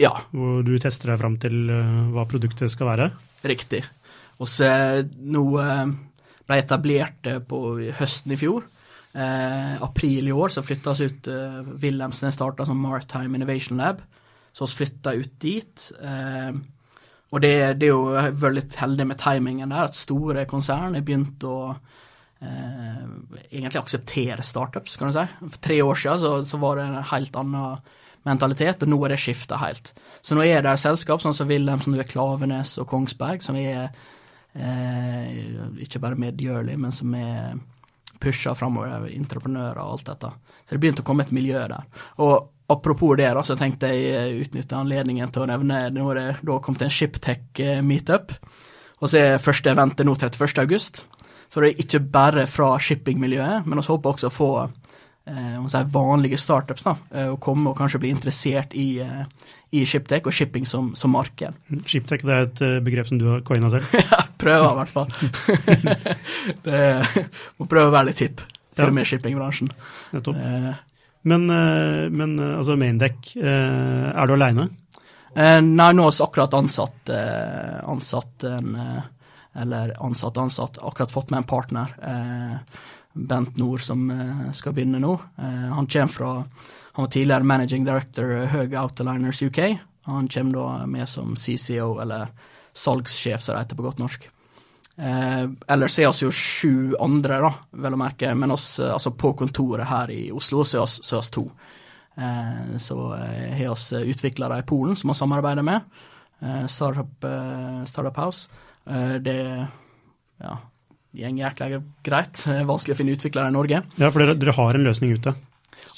[0.00, 0.14] Ja.
[0.32, 3.10] Hvor du tester deg fram til uh, hva produktet skal være?
[3.46, 3.82] Riktig.
[4.40, 4.68] Og så
[5.04, 5.86] nå uh,
[6.48, 7.60] ble etablert uh, på
[8.00, 8.64] høsten i fjor.
[9.10, 14.04] Eh, april i år så flytta vi ut eh, Wilhelmsen starta som Maritime Innovation Lab.
[14.52, 15.86] Så vi flytta ut dit.
[17.30, 21.04] og det, det, er jo vært litt heldig med timingen der, at store konsern har
[21.06, 21.76] begynt å
[22.40, 25.26] egentlig akseptere startups, kan du si.
[25.44, 27.78] For tre år siden så, så var det en helt annen
[28.28, 29.92] mentalitet, og nå er det skifta helt.
[30.22, 33.88] Så nå er det selskap sånn som Wilhelmsen, Klavenes og Kongsberg, som er
[34.54, 35.28] eh,
[35.86, 37.58] ikke bare medgjørlig, men som er
[38.20, 40.32] pusha framover, entreprenører og alt dette.
[40.64, 41.86] Så det begynte å komme et miljø der.
[42.20, 46.20] Og apropos det, da, så tenkte jeg eh, utnytte anledningen til å nevne nå er
[46.20, 47.80] det da kommet en Shiptech eh.
[49.00, 50.60] Og så er første eventet nå 31.
[50.60, 51.04] august.
[51.50, 54.50] Så det er ikke bare fra shippingmiljøet, men vi håper også å få
[55.26, 56.94] eh, vanlige startups da,
[57.32, 61.58] å komme og kanskje bli interessert i, i ShipTech og shipping som, som marked.
[61.86, 63.88] ShipTech det er et begrep som du har coina selv?
[64.12, 65.08] ja, prøver i hvert fall.
[66.66, 66.82] det
[67.58, 69.72] må prøve å være litt hipp, til og med shippingbransjen.
[70.16, 70.44] Nettopp.
[71.30, 71.42] Men,
[72.16, 74.70] men altså Maindeck, er du aleine?
[75.36, 77.10] nei, nå har vi akkurat ansatt,
[77.86, 78.78] ansatt en
[79.52, 81.94] eller ansatt ansatt, akkurat fått med en partner.
[82.02, 82.56] Eh,
[83.12, 85.12] Bent Nord som eh, skal begynne nå.
[85.38, 86.32] Eh, han kommer fra
[86.92, 89.58] Han var tidligere managing director Høg Outliners UK.
[90.06, 92.28] Han kommer da med som CCO, eller
[92.72, 94.28] salgssjef, som det heter på godt norsk.
[94.96, 98.34] Eh, ellers er vi jo sju andre, da, vel å merke.
[98.34, 101.46] Men oss, altså på kontoret her i Oslo så er oss to.
[102.14, 105.86] Eh, så har vi utviklere i Polen som vi samarbeider med.
[106.40, 107.30] Eh, Startup,
[107.86, 108.48] Startup House.
[108.86, 109.66] Eh, det
[110.40, 110.58] ja,
[111.16, 111.68] går jækla
[112.06, 112.42] greit.
[112.46, 113.82] Det er vanskelig å finne utviklere i Norge.
[114.00, 115.34] Ja, for dere, dere har en løsning ute?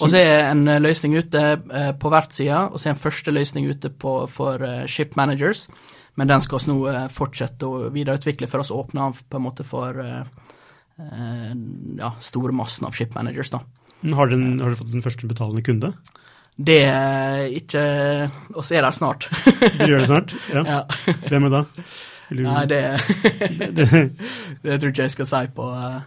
[0.01, 3.35] Og så er en eh, løsning ute på på verftssida, og så er en første
[3.35, 5.69] løsning ute på, for ship managers.
[6.19, 9.65] Men den skal vi nå fortsette å videreutvikle før vi åpner av på en måte
[9.65, 13.51] for ja, store massen av ship managers.
[13.55, 13.63] da.
[14.13, 15.93] Har dere, har dere fått den første betalende kunde?
[16.57, 17.83] Det er ikke
[18.61, 19.29] oss er der snart.
[19.63, 20.35] Dere gjør det snart?
[20.53, 20.63] Ja.
[20.67, 20.81] ja.
[21.31, 21.85] Hvem er det da?
[22.41, 22.81] Nei, det,
[23.77, 23.87] det,
[24.63, 26.01] det, tror ikke jeg skal si på eh,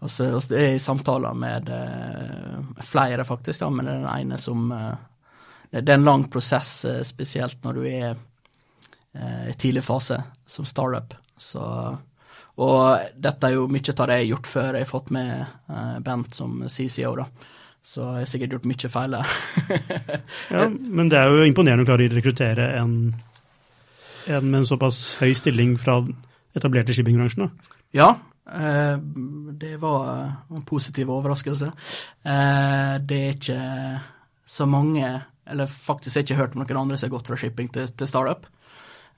[0.00, 4.70] Det er i samtaler med uh, flere, faktisk, da, men det er den ene som
[4.72, 4.92] uh,
[5.70, 8.16] Det er en lang prosess, uh, spesielt når du er
[9.16, 11.14] i tidlig fase som startup.
[11.40, 11.62] Så,
[12.60, 16.02] og dette er jo mye av det jeg har gjort før jeg har fått med
[16.04, 17.24] Bent som CCO, da.
[17.86, 19.34] Så jeg har sikkert gjort mye feil der.
[20.56, 22.96] ja, men det er jo imponerende å klare å rekruttere en
[24.26, 26.00] en med en såpass høy stilling fra
[26.56, 27.46] etablerte shippingbransjen?
[27.46, 27.76] da?
[27.96, 28.08] Ja,
[28.52, 28.98] eh,
[29.52, 31.70] det var en positiv overraskelse.
[32.22, 33.60] Eh, det er ikke
[34.46, 37.38] så mange, eller faktisk har jeg ikke hørt om noen andre som har gått fra
[37.40, 38.46] shipping til, til startup.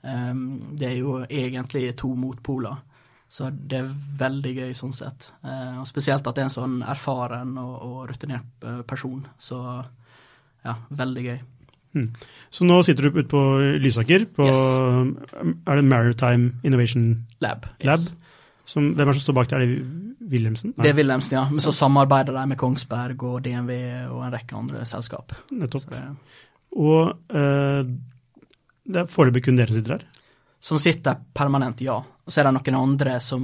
[0.03, 0.33] Eh,
[0.79, 2.85] det er jo egentlig to motpoler.
[3.29, 5.27] Så det er veldig gøy sånn sett.
[5.45, 9.21] og spesielt at det er en sånn erfaren og, og rutinert person.
[9.37, 9.59] Så
[10.65, 11.37] ja, veldig gøy.
[11.97, 12.09] Mm.
[12.53, 13.41] Så nå sitter du ute på
[13.81, 14.59] Lysaker, på yes.
[15.65, 17.65] er det Maritime Innovation Lab.
[17.85, 18.13] Lab yes.
[18.69, 19.63] som, hvem er det som står bak der?
[19.63, 20.73] Er det Wilhelmsen?
[20.75, 20.85] Nei.
[20.85, 21.47] Det er Wilhelmsen, ja.
[21.49, 23.73] Men så samarbeider de med Kongsberg og DNV
[24.11, 25.33] og en rekke andre selskap.
[25.55, 25.89] Nettopp.
[25.89, 26.05] Det,
[26.77, 27.81] og uh,
[28.89, 30.07] det er foreløpig kun dere som sitter her?
[30.59, 31.97] Som sitter permanent, ja.
[31.97, 33.43] Og så er det noen andre som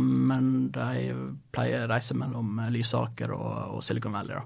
[0.75, 1.13] de
[1.55, 4.37] pleier å reise mellom Lysaker og, og Silicon Valley.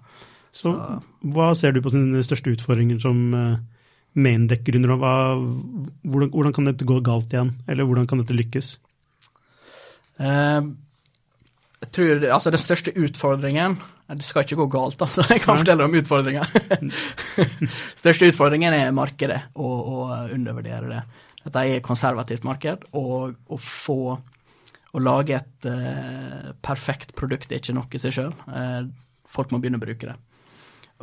[0.51, 3.57] Så, så hva ser du på sine største utfordringer som uh,
[4.17, 4.95] maindeck-gründer?
[4.97, 8.77] Hvordan, hvordan, kan dette gå galt igjen, eller hvordan kan dette lykkes?
[10.19, 10.73] Uh,
[11.79, 13.77] jeg tror altså Den største utfordringen
[14.19, 15.23] Det skal ikke gå galt, altså.
[15.31, 16.49] Jeg kan fortelle om utfordringer.
[18.01, 19.99] største utfordringen er markedet, og å
[20.33, 21.03] undervurdere det.
[21.45, 24.01] Dette er et konservativt marked, og å få
[24.89, 28.33] å lage et uh, perfekt produkt er ikke nok i seg sjøl.
[28.49, 28.89] Uh,
[29.29, 30.17] folk må begynne å bruke det.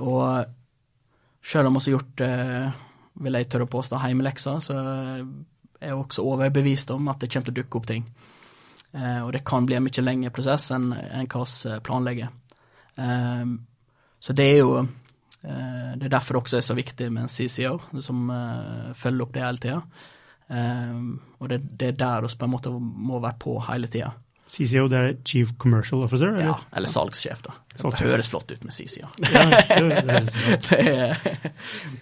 [0.03, 0.51] Og
[1.47, 2.79] selv om vi har gjort eh,
[3.23, 7.49] vil jeg tørre å påstå, heimeleksa, så er jeg også overbevist om at det kommer
[7.49, 8.07] til å dukke opp ting.
[8.97, 12.31] Eh, og det kan bli en mye lengre prosess enn en hva vi eh, planlegger.
[12.97, 13.49] Eh,
[14.21, 14.87] så det er jo
[15.47, 18.31] Det er derfor også er så viktig med en CCO som
[18.99, 19.77] følger opp det hele tida.
[21.39, 24.09] og det, det, er der vi på en måte må være på hele tida.
[24.47, 26.31] CCO det er Chief Commercial Officer?
[26.31, 26.53] Eller?
[26.53, 27.55] Ja, eller salgssjef, da.
[27.75, 27.99] Salgssjef.
[27.99, 29.09] Det høres flott ut med CCO.
[29.35, 31.17] Ja, det, det, er,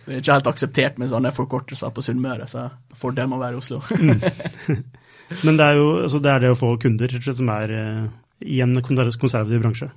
[0.04, 2.68] det, er ikke helt akseptert med sånne forkortelser på Sunnmøre, så
[3.00, 3.80] fordelen må være i Oslo.
[3.96, 4.84] mm.
[5.46, 8.02] Men det er jo altså det, er det å få kunder som er uh,
[8.44, 9.88] i en konservativ bransje?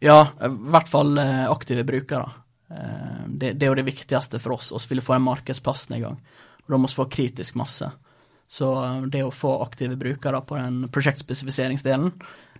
[0.00, 2.24] Ja, i hvert fall uh, aktive brukere.
[2.70, 4.86] Det, det, er jo det viktigste for oss.
[4.86, 6.16] Vi vil få en markedsplass i gang.
[6.64, 7.90] Da må vi få kritisk masse.
[8.50, 12.10] Så um, det å få aktive brukere på den prosjektspesifiseringsdelen,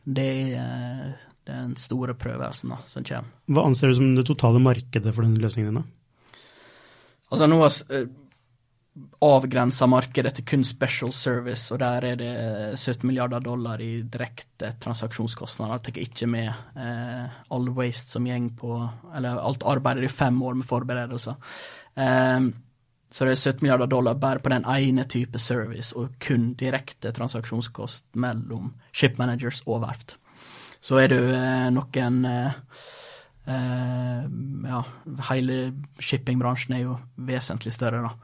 [0.05, 1.17] det er
[1.51, 3.33] den store prøvelsen som kommer.
[3.51, 5.75] Hva anser du som det totale markedet for denne løsningen?
[5.75, 6.39] din, da?
[7.31, 8.07] Altså nå har uh,
[9.25, 12.31] avgrensa markedet til kun special service, og der er det
[12.79, 15.79] 17 milliarder dollar i direkte transaksjonskostnader.
[15.79, 18.81] Jeg tar ikke med eh, all waste som gjeng på
[19.17, 21.39] Eller alt arbeidet i fem år med forberedelser.
[21.97, 22.51] Eh,
[23.11, 27.13] så det er 17 milliarder dollar bare på den ene type service, og kun direkte
[27.13, 30.17] transaksjonskost mellom ship managers og verft.
[30.81, 32.55] Så er det eh, noen eh,
[33.51, 34.23] eh,
[34.71, 34.81] Ja,
[35.29, 35.59] hele
[36.01, 38.15] shippingbransjen er jo vesentlig større, da.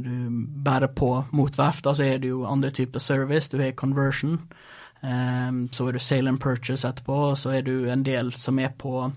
[0.00, 0.30] Du
[0.64, 3.50] Bare på mot verft, så er det jo andre typer service.
[3.52, 4.38] Du har conversion.
[5.02, 8.72] Så er du sale and purchase etterpå, og så er du en del som er
[8.78, 9.10] på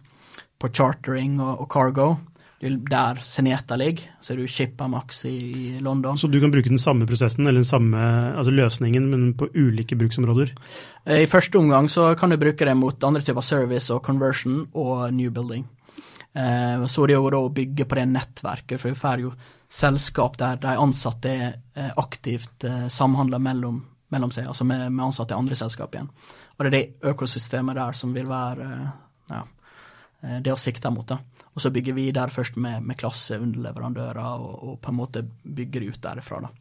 [0.63, 2.07] på chartering og, og cargo.
[2.63, 4.05] Er der Seneta ligger.
[4.23, 5.35] Så er du Shipamax i,
[5.75, 6.17] i London.
[6.17, 7.99] Så du kan bruke den samme prosessen, eller den samme
[8.37, 10.53] altså løsningen, men på ulike bruksområder?
[11.11, 15.09] I første omgang så kan du bruke det mot andre typer service og conversion og
[15.11, 15.65] new building.
[16.33, 19.33] Eh, så det er jo da å bygge på det nettverket, for vi får jo
[19.67, 25.35] selskap der de ansatte er eh, aktivt samhandla mellom, mellom, seg, altså med, med, ansatte
[25.35, 26.07] i andre selskap igjen.
[26.55, 28.71] Og det er det økosystemet der som vil være
[29.33, 29.43] ja,
[30.39, 31.11] det å sikte mot.
[31.11, 31.19] da.
[31.53, 35.23] Og så bygger vi der først med, med klasse underleverandører, og, og, på en måte
[35.43, 36.41] bygger ut derifra.
[36.41, 36.51] da.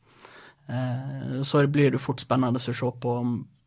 [1.43, 3.13] så blir det fort spennende å se på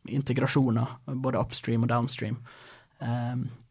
[0.06, 2.38] integrasjoner, både upstream og downstream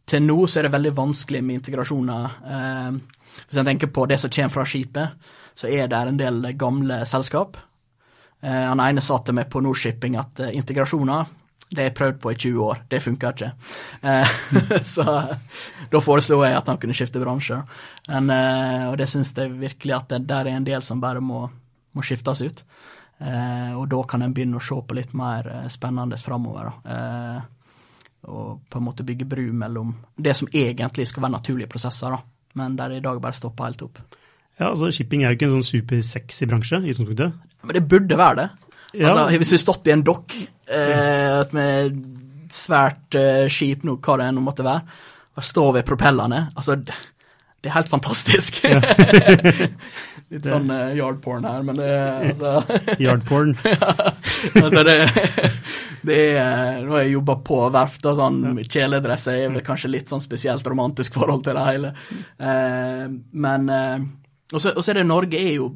[0.06, 2.36] til nå så er det veldig vanskelig med integrasjoner.
[2.56, 2.98] Eh,
[3.46, 7.02] hvis jeg tenker på det som kommer fra skipet, så er det en del gamle
[7.10, 7.58] selskap.
[8.42, 11.34] Eh, han ene sa til meg på Nordshipping at eh, integrasjoner
[11.70, 13.52] det har jeg prøvd på i 20 år, det funker ikke.
[14.06, 14.36] Eh,
[14.96, 15.06] så
[15.92, 17.58] da foreslo jeg at han kunne skifte bransje.
[18.10, 21.24] Men, eh, og det syns jeg virkelig at det der er en del som bare
[21.26, 21.42] må,
[21.96, 22.64] må skiftes ut.
[23.18, 26.74] Eh, og da kan en begynne å se på litt mer spennende framover.
[26.86, 27.44] Da
[28.26, 32.22] og på en måte bygge bru mellom det som egentlig skal være naturlige prosesser, da,
[32.60, 34.02] men der det i dag bare stopper helt opp.
[34.60, 37.36] Ja, altså Shipping er jo ikke en sånn supersexy bransje i utgangspunktet.
[37.66, 38.48] Men det burde være det.
[38.96, 39.10] Ja.
[39.12, 42.00] Altså, Hvis vi stått i en dokk eh, med
[42.54, 45.02] svært eh, skip, nå, hva det enn måtte være,
[45.36, 46.78] og står ved propellene altså,
[47.66, 48.60] det er helt fantastisk.
[48.62, 48.78] Ja.
[50.34, 51.88] Litt sånn uh, yardporn her, men det
[52.30, 52.52] altså,
[53.04, 53.56] Yardporn.
[53.66, 53.90] ja,
[54.62, 54.96] altså det,
[56.06, 58.68] det er Nå har jeg jobba på verft, og sånn ja.
[58.70, 61.94] kjeledress er vel kanskje litt sånn spesielt romantisk forhold til det hele.
[62.38, 63.98] Uh, men uh,
[64.54, 65.72] Og så er det Norge er jo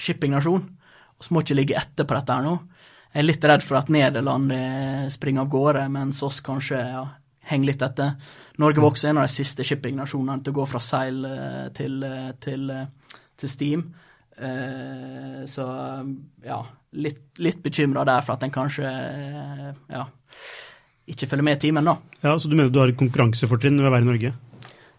[0.00, 0.64] shippingnasjon,
[1.20, 2.56] så må ikke ligge etter på dette her nå.
[3.08, 4.52] Jeg er litt redd for at Nederland
[5.10, 7.04] springer av gårde, mens oss kanskje ja,
[7.48, 8.12] henger litt etter.
[8.60, 11.24] Norge var også en av de siste shippingnasjonene til å gå fra seil
[11.74, 12.04] til,
[12.44, 12.68] til
[13.38, 13.84] til Steam.
[14.38, 15.66] Eh, så
[16.44, 16.58] ja,
[16.98, 20.04] litt, litt bekymra der for at en kanskje eh, ja,
[21.08, 21.96] ikke følger med i timen, da.
[22.22, 24.34] Ja, Så du mener du har et konkurransefortrinn ved å være i Norge?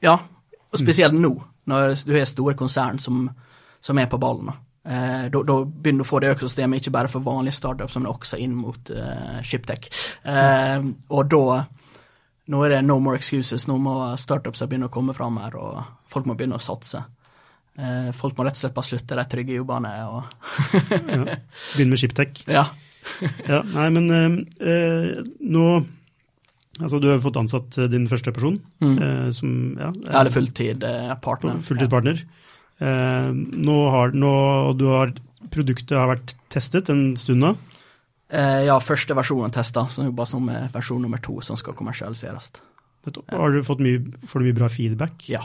[0.03, 0.15] Ja,
[0.69, 1.21] og spesielt mm.
[1.25, 1.33] nå,
[1.69, 3.27] når du har store konsern som,
[3.83, 4.51] som er på ballen.
[4.85, 8.07] Eh, da, da, begynner du å få det økosystemet ikke bare for vanlige startups, men
[8.09, 9.89] også inn mot eh, Shiptech.
[10.23, 11.61] Eh, og da
[12.49, 16.09] nå er det no more excuses, nå må startups begynne å komme fram her, og
[16.09, 17.03] folk må begynne å satse.
[17.77, 20.23] Eh, folk må rett og slett bare slutte de trygge jobbene og
[20.73, 21.37] ja,
[21.75, 22.43] Begynne med Shiptech.
[22.59, 22.65] Ja.
[23.47, 23.61] ja.
[23.73, 25.69] Nei, men uh, nå
[26.79, 29.31] Altså, du har fått ansatt din første person mm.
[29.35, 29.89] som Ja,
[30.21, 31.57] Eller fulltid er fulltid partner.
[31.67, 32.21] Fulltidspartner.
[32.79, 34.33] Uh, nå har nå,
[34.79, 35.15] du har
[35.49, 37.55] Produktet har vært testet en stund nå?
[38.29, 42.51] ja, første versjon er testa, så jobbes nå med versjon nummer to som skal kommersialiseres.
[43.31, 45.23] Har du fått mye, får du mye bra feedback?
[45.31, 45.39] Ja,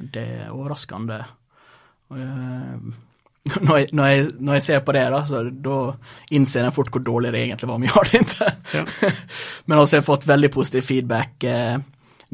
[0.00, 1.20] det er overraskende
[2.12, 2.76] Eh,
[3.66, 5.78] når jeg, når, jeg, når jeg, ser på det, da, så da
[6.36, 8.52] innser jeg fort hvor dårlig det egentlig var om vi har det ikke.
[8.72, 8.84] Ja.
[9.68, 11.44] Men også har jeg fått veldig positiv feedback.
[11.44, 11.76] Eh,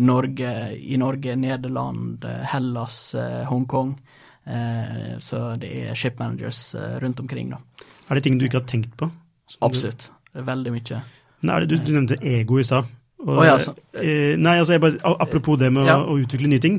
[0.00, 3.96] Norge, I Norge, Nederland, eh, Hellas, eh, Hongkong.
[4.46, 7.50] Eh, så det er ship managers eh, rundt omkring.
[7.50, 7.60] da.
[8.08, 9.10] Er det ting du ikke har tenkt på?
[9.60, 10.10] Absolutt.
[10.32, 11.02] Det er veldig mye.
[11.46, 12.88] Nei, du, du nevnte ego i stad.
[13.20, 13.74] Oh, ja, altså.
[13.92, 15.98] nei, altså, bare, apropos det med ja.
[16.00, 16.78] å, å utvikle nye ting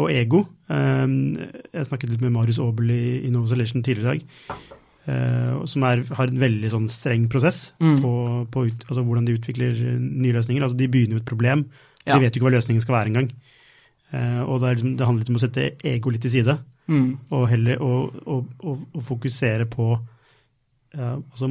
[0.00, 0.40] og ego.
[0.68, 4.62] Jeg snakket litt med Marius Aabel i Nova Solution tidligere i dag.
[5.04, 7.98] Uh, som er, har en veldig sånn streng prosess mm.
[8.00, 8.10] på,
[8.48, 10.64] på ut, altså hvordan de utvikler nye løsninger.
[10.64, 11.66] Altså De begynner jo et problem,
[12.06, 12.14] ja.
[12.14, 13.28] de vet jo ikke hva løsningen skal være engang.
[14.14, 16.56] Uh, og det, er, liksom, det, handler litt om å sette ego litt til side,
[16.90, 17.08] mm.
[17.34, 18.40] og heller å,
[19.04, 21.50] fokusere på uh, altså,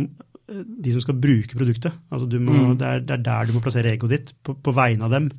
[0.64, 1.96] de som skal bruke produktet.
[2.12, 2.78] Altså må, mm.
[2.80, 5.32] det, er, det, er, der du må plassere egoet ditt, på, på vegne av dem.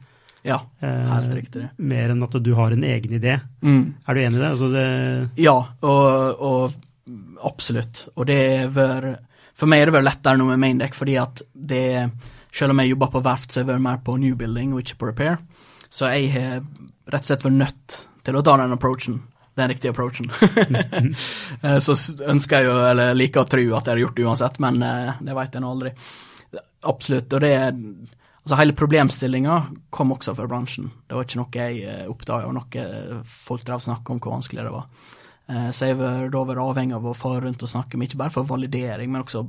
[0.45, 1.67] Ja, helt eh, riktig.
[1.81, 3.39] mer enn at du har en egen idé.
[3.65, 3.95] Mm.
[4.05, 4.51] Er du enig i det?
[4.51, 4.89] Altså det
[5.41, 5.55] ja,
[5.89, 6.75] og, og,
[7.49, 8.07] absolutt.
[8.15, 9.15] Og det er
[9.55, 12.11] For meg er det vært lettere nå med Maindeck, fordi at det
[12.53, 14.85] Selv om jeg jobber på verft, så har jeg vært mer på new building og
[14.85, 15.39] ikke på repair.
[15.91, 16.61] Så jeg har
[17.11, 19.17] rett og slett vært nødt til å ta den approachen
[19.55, 20.31] den riktige approachen.
[21.63, 21.95] Eh, så
[22.29, 25.21] ønsker jeg jo, eller liker å tro at jeg har gjort det uansett, men eh,
[25.25, 25.95] det vet jeg nå aldri.
[26.91, 27.33] Absolutt.
[27.33, 27.55] Og det
[28.45, 29.55] Altså Hele problemstillinga
[29.89, 30.91] kom også fra bransjen.
[31.09, 34.67] Det var ikke noe jeg eh, oppdaga, og noe folk drev snakka om hvor vanskelig
[34.67, 34.91] det var.
[35.77, 38.33] Så jeg var da vært avhengig av å få rundt og snakke om ikke bare
[38.33, 39.43] for validering, men også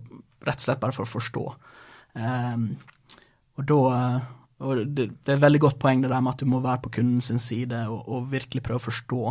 [0.48, 1.44] rett og slett bare for å forstå.
[3.56, 3.84] Og da
[4.64, 6.84] og det, det, er et veldig godt poeng det der med at du må være
[6.86, 9.22] på kundens side og, og, virkelig prøve å forstå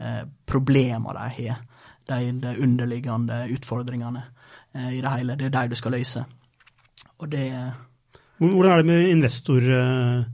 [0.00, 1.64] eh, problemene de har,
[2.08, 4.22] de, de, underliggende utfordringene
[4.74, 5.36] eh, i det hele.
[5.40, 6.24] Det er de du skal løse.
[7.18, 7.48] Og det
[8.38, 10.24] hvordan er det med investor, uh,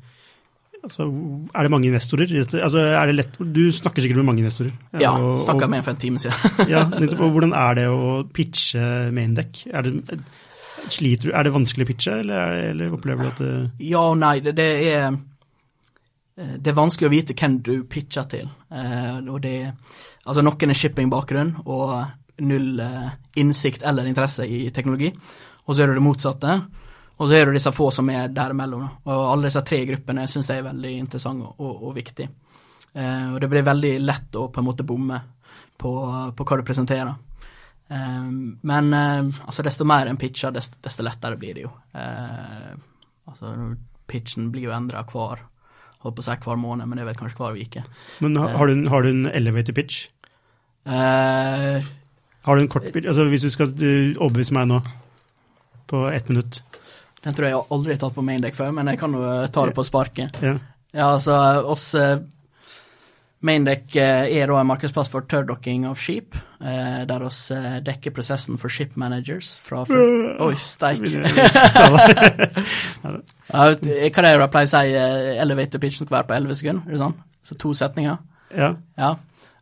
[0.83, 1.03] altså,
[1.55, 2.47] Er det mange investorer?
[2.63, 4.71] Altså, er det lett, du snakker sikkert med mange investorer?
[5.01, 6.37] Ja, og, snakka med en for en time siden.
[6.73, 6.85] ja,
[7.19, 9.67] og Hvordan er det å pitche maindeck?
[9.73, 10.21] Er det,
[10.89, 14.07] sliter, er det vanskelig å pitche, eller, er det, eller opplever du at det Ja
[14.11, 14.39] og nei.
[14.41, 15.19] Det, det, er eh,
[16.59, 18.49] det er vanskelig å vite hvem du pitcher til.
[18.73, 19.55] Eh, det,
[20.25, 21.95] altså Noen er shipping-bakgrunn og
[22.47, 23.09] null eh,
[23.43, 25.11] innsikt eller interesse i teknologi.
[25.67, 26.59] Og så er det det motsatte.
[27.21, 28.87] Og så er det disse få som er derimellom.
[29.05, 32.31] Og alle disse tre gruppene syns jeg er veldig interessante og, og, og viktige.
[32.95, 35.21] Eh, og det blir veldig lett å på en måte bomme
[35.81, 35.93] på,
[36.37, 37.13] på hva du presenterer.
[37.91, 38.25] Eh,
[38.63, 41.73] men eh, altså desto mer en pitcher, desto, desto, lettere blir det jo.
[41.93, 42.73] Eh,
[43.31, 43.55] altså
[44.11, 45.45] pitchen blir jo endra hver
[46.05, 47.85] holdt på å si hver måned, men det er vel kanskje hver uke.
[48.25, 50.03] Men har, har, du, en, har du en elevator pitch?
[50.89, 51.85] Uh,
[52.49, 53.07] har du en kort pitch?
[53.07, 53.73] Altså hvis du skal
[54.17, 54.81] overbevise meg nå
[55.91, 56.63] på ett minutt?
[57.21, 59.49] Den tror jeg jeg aldri har tatt på maindeck før, men jeg kan jo eh,
[59.53, 60.39] ta det på sparket.
[60.41, 60.55] Ja.
[60.95, 61.37] ja, altså
[61.69, 62.17] oss eh,
[63.47, 66.31] Maindeck eh, er da en markedsplass for turdocking av skip,
[66.61, 67.49] der oss
[67.81, 69.81] dekker prosessen for ship managers fra
[70.45, 71.01] Oi, steik.
[71.09, 71.17] hva
[73.65, 74.93] er det jeg pleier å si
[75.41, 76.85] elevator pitchen skal være på 11 sekunder?
[76.85, 77.17] Er det sånn?
[77.41, 78.21] Så to setninger?
[78.53, 78.77] Ja.
[79.01, 79.17] ja.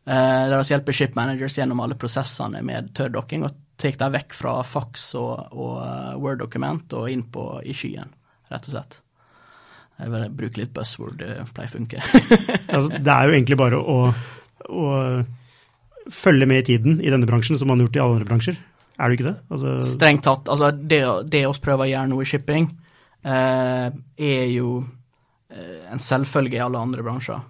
[0.09, 4.55] Der oss hjelper ship managers gjennom alle prosessene med turdocking, og tar dem vekk fra
[4.67, 5.77] fax og, og
[6.23, 8.11] Word-dokument og inn på i skyen,
[8.51, 8.99] rett og slett.
[9.99, 12.03] Jeg vil bruke litt buzzword, det pleier å funke.
[12.77, 13.97] altså, det er jo egentlig bare å,
[14.71, 14.91] å,
[16.15, 18.61] følge med i tiden i denne bransjen, som man har gjort i alle andre bransjer.
[18.99, 19.37] Er det ikke det?
[19.55, 19.75] Altså...
[19.87, 20.49] Strengt tatt.
[20.51, 22.71] Altså, det, det oss prøver å gjøre nå i shipping,
[23.27, 24.79] eh, er jo
[25.51, 27.43] eh, en selvfølge i alle andre bransjer.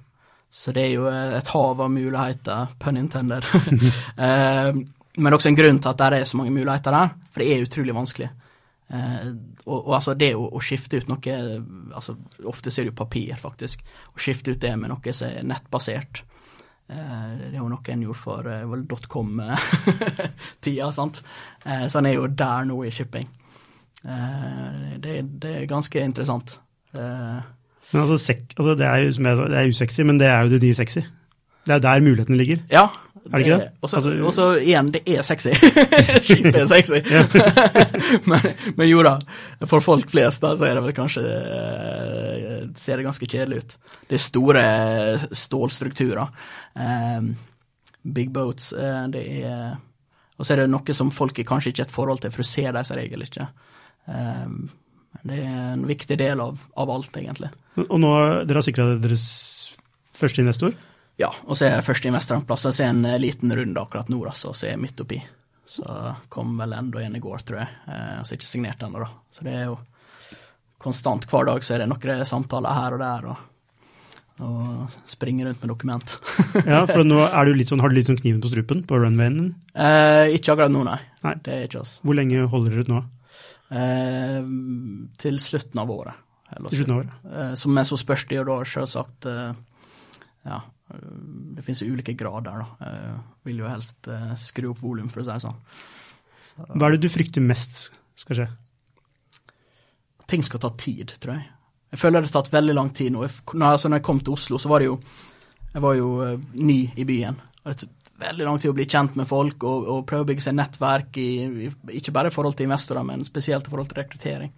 [0.49, 3.45] Så det er jo et hav av muligheter, pun intended.
[4.25, 4.73] eh,
[5.19, 7.69] men også en grunn til at det er så mange muligheter der, for det er
[7.69, 8.31] utrolig vanskelig.
[8.89, 9.27] Eh,
[9.67, 11.33] og, og, altså det å, å, skifte ut noe
[11.93, 12.15] altså
[12.49, 13.79] Ofte så er det jo papir, faktisk.
[14.15, 16.15] Å skifte ut det med noe som er nettbasert.
[16.89, 21.17] Eh, det er jo noe en gjorde for eh, vel dotcom-tida, sant.
[21.67, 23.29] Eh, så en er jo der nå i shipping.
[24.05, 25.13] Eh, det,
[25.43, 26.61] det, er ganske interessant.
[26.95, 27.39] Eh,
[27.93, 29.11] men altså, sek, altså det, er jo,
[29.49, 31.01] det er usexy, men det er jo det nye sexy.
[31.65, 32.59] Det er jo der mulighetene ligger.
[32.73, 32.85] Ja.
[33.29, 33.73] Er det ikke det?
[33.83, 35.53] Og så altså, igjen, det er sexy.
[36.27, 37.01] Skip er sexy.
[38.31, 38.47] men,
[38.79, 39.19] men, jo da,
[39.69, 43.77] for folk flest da, så er det vel kanskje uh, Ser det ganske kjedelig ut.
[44.09, 44.65] Det er store
[45.37, 46.33] stålstrukturer.
[46.79, 47.35] Um,
[48.03, 48.73] big boats.
[49.13, 49.77] Det er
[50.39, 52.49] Og så er det noe som folk kanskje ikke har et forhold til, for du
[52.49, 53.49] ser dem som regel ikke.
[54.07, 54.69] Um,
[55.27, 57.51] det er en viktig del av, av alt, egentlig.
[57.89, 58.13] Og nå,
[58.47, 59.25] dere har sikra deres
[60.19, 60.75] første investor?
[61.19, 62.69] Ja, og så er første investorplass.
[62.69, 65.19] Så er en eh, liten runde akkurat nå, så er jeg midt oppi.
[65.69, 65.85] Så
[66.33, 67.69] kom vel enda en i går, tror jeg.
[67.91, 69.11] Eh, så ikke signert ennå, da.
[69.35, 69.77] Så det er jo
[70.81, 71.27] konstant.
[71.29, 73.43] Hver dag så er det noen samtaler her og der, og,
[74.47, 76.15] og springer rundt med dokument.
[76.63, 79.03] ja, for nå er du litt sånn, har du litt sånn kniven på strupen på
[79.03, 79.53] runwayen din?
[79.75, 81.01] Eh, ikke akkurat nå, nei.
[81.27, 81.37] nei.
[81.43, 81.99] Det er ikke oss.
[82.07, 83.05] Hvor lenge holder dere ut nå?
[83.69, 84.41] Eh,
[85.21, 86.25] til slutten av året.
[86.55, 87.23] Til slutten av året?
[87.29, 89.51] Eh, som, men så spørs det jo da selvsagt eh,
[90.49, 92.89] ja, det finnes jo ulike grader, da.
[92.89, 93.19] Jeg
[93.51, 95.59] vil jo helst eh, skru opp volum, for å si det sånn.
[96.49, 98.49] Så, Hva er det du frykter mest skal skje?
[100.29, 101.47] Ting skal ta tid, tror jeg.
[101.93, 103.25] Jeg føler det har tatt veldig lang tid nå.
[103.25, 104.99] Når, altså, når jeg kom til Oslo, så var det jo
[105.69, 107.37] Jeg var jo uh, ny i byen.
[107.37, 110.29] Det har tatt veldig lang tid å bli kjent med folk og, og prøve å
[110.31, 111.29] bygge seg nettverk, i,
[111.69, 111.69] i,
[112.01, 114.55] ikke bare i forhold til investorer, men spesielt i forhold til rekruttering.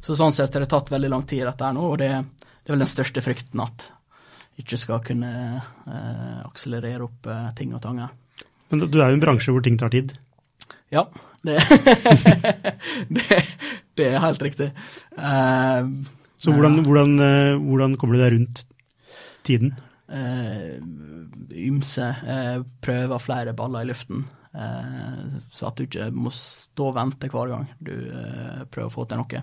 [0.00, 2.08] Så sånn sett har det tatt veldig lang tid, dette her nå, og det,
[2.40, 3.90] det er vel den største frykten at
[4.60, 5.30] ikke skal kunne
[5.60, 8.12] eh, akselerere opp eh, ting og tanger.
[8.72, 10.14] Men du er jo i en bransje hvor ting tar tid?
[10.92, 11.06] Ja,
[11.44, 11.56] det,
[13.16, 13.38] det,
[13.98, 14.68] det er helt riktig.
[15.16, 15.88] Uh,
[16.42, 18.62] Så hvordan, hvordan, uh, hvordan, kommer du deg rundt
[19.46, 19.74] tiden?
[20.12, 20.76] Uh,
[21.56, 22.06] ymse.
[22.84, 24.26] prøver flere baller i luften.
[25.50, 27.92] så at du ikke må stå og vente hver gang du
[28.68, 29.40] prøver å få til noe.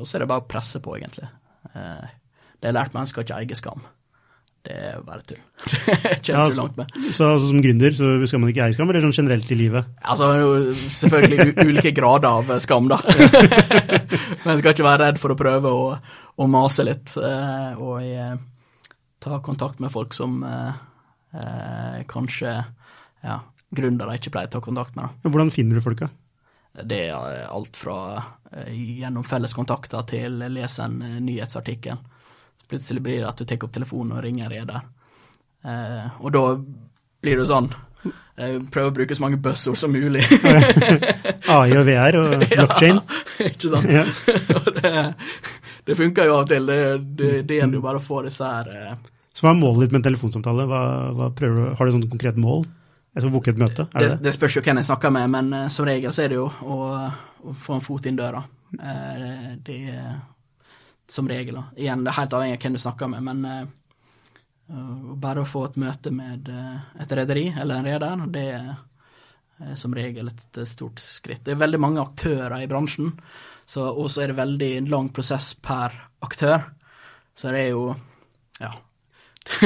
[0.00, 1.28] og så er det bare å presse på, egentlig.
[1.74, 3.84] det har lært meg at en skal ikke eie skam
[4.68, 5.38] det er bare tull.
[5.96, 6.90] det ja, altså, langt med.
[7.14, 9.88] Så altså, som gründer så skal man ikke eie skam, eller sånn generelt i livet?
[10.04, 10.28] Altså,
[10.92, 12.98] selvfølgelig ulike grader av skam, da.
[14.44, 15.86] Men skal ikke være redd for å prøve å,
[16.36, 18.92] å mase litt, eh, og jeg, eh,
[19.24, 20.76] ta kontakt med folk som eh,
[21.34, 22.52] eh kanskje
[23.24, 23.38] ja,
[23.74, 25.08] gründere ikke pleier å ta kontakt med.
[25.08, 25.32] Da.
[25.32, 26.10] Hvordan finner du folka?
[26.78, 27.98] Det er alt fra
[28.68, 31.98] gjennom felles kontakter til lese en nyhetsartikkel
[32.68, 34.86] Plutselig blir det at du tar opp telefonen og ringer reder.
[35.64, 36.42] Eh, og da
[37.18, 37.66] blir det sånn
[38.38, 40.22] eh, Prøv å bruke så mange buzzord som mulig.
[41.54, 43.00] AI og VR og blockchain.
[43.00, 43.92] Ja, ikke sant.
[43.92, 44.04] Ja.
[44.78, 44.92] det,
[45.88, 46.68] det funker jo av og til.
[46.68, 46.80] Det,
[47.18, 48.92] det, det gjelder jo bare å få disse her eh,
[49.32, 50.68] Så hva er målet ditt med en telefonsamtale?
[50.68, 50.82] Hva,
[51.16, 52.66] hva du, har du et sånt konkret mål?
[53.16, 54.32] Jeg skal booke et møte, er det, det det?
[54.36, 56.76] spørs jo hvem jeg snakker med, men eh, som regel så er det jo å,
[57.50, 58.44] å få en fot inn døra.
[58.76, 59.78] Eh, det
[61.08, 61.54] som regel.
[61.54, 61.64] da.
[61.76, 65.64] Igjen, det er helt avhengig av hvem du snakker med, men uh, bare å få
[65.68, 70.42] et møte med eh, et rederi eller en reder, det er eh, som regel et,
[70.52, 71.40] et stort skritt.
[71.46, 73.14] Det er veldig mange aktører i bransjen,
[73.78, 76.68] og så er det veldig lang prosess per aktør.
[77.32, 77.88] Så det er jo
[78.60, 78.74] ja.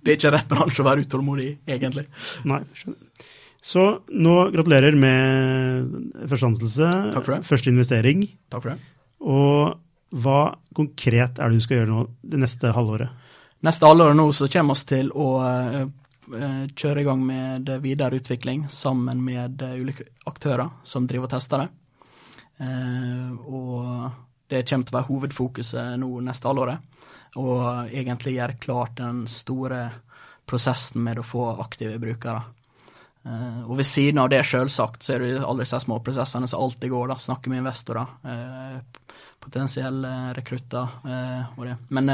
[0.00, 2.06] det er ikke rett bransje å være utålmodig i, egentlig.
[2.48, 3.28] Nei, skjønner.
[3.64, 5.94] Så nå gratulerer med
[6.28, 7.46] første ansettelse, Takk for det.
[7.48, 8.26] første investering.
[8.52, 8.92] Takk for det.
[9.24, 9.83] Og
[10.14, 13.10] hva konkret er det du skal gjøre nå det neste halvåret?
[13.64, 15.86] Neste halvår nå så kommer vi til å eh,
[16.38, 21.34] eh, kjøre i gang med videre utvikling sammen med eh, ulike aktører som driver og
[21.34, 21.70] tester det.
[23.50, 23.80] Og
[24.46, 27.08] det kommer til å være hovedfokuset nå neste halvåret.
[27.42, 29.80] Og egentlig gjøre klart den store
[30.46, 32.44] prosessen med å få aktive brukere.
[33.26, 36.64] Eh, og ved siden av det, selvsagt, så er det alle disse små prosessene som
[36.64, 37.08] alltid går.
[37.08, 39.08] da, Snakke med investorer, eh,
[39.40, 41.76] potensielle rekrutter eh, og det.
[41.88, 42.12] Men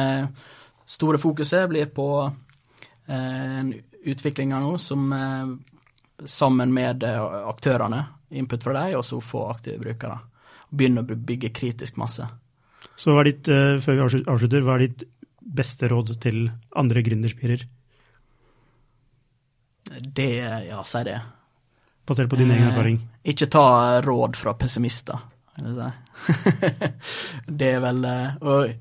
[0.86, 2.08] store fokuset blir på
[3.08, 5.10] eh, utviklinga nå som
[6.24, 10.18] sammen med aktørene, input fra dem, og så få aktive brukere.
[10.70, 12.26] Begynne å bygge kritisk masse.
[12.96, 13.48] Så hva er ditt,
[13.82, 15.04] før vi avslutter, hva er ditt
[15.40, 16.44] beste råd til
[16.76, 17.64] andre gründerspirer,
[19.90, 20.30] Det,
[20.68, 21.16] ja, si det.
[22.06, 23.00] basert på din egen Eh, erfaring?
[23.24, 25.18] Ikke ta råd fra pessimister,
[25.56, 25.90] vil jeg si.
[27.60, 28.72] det er vel eh, Og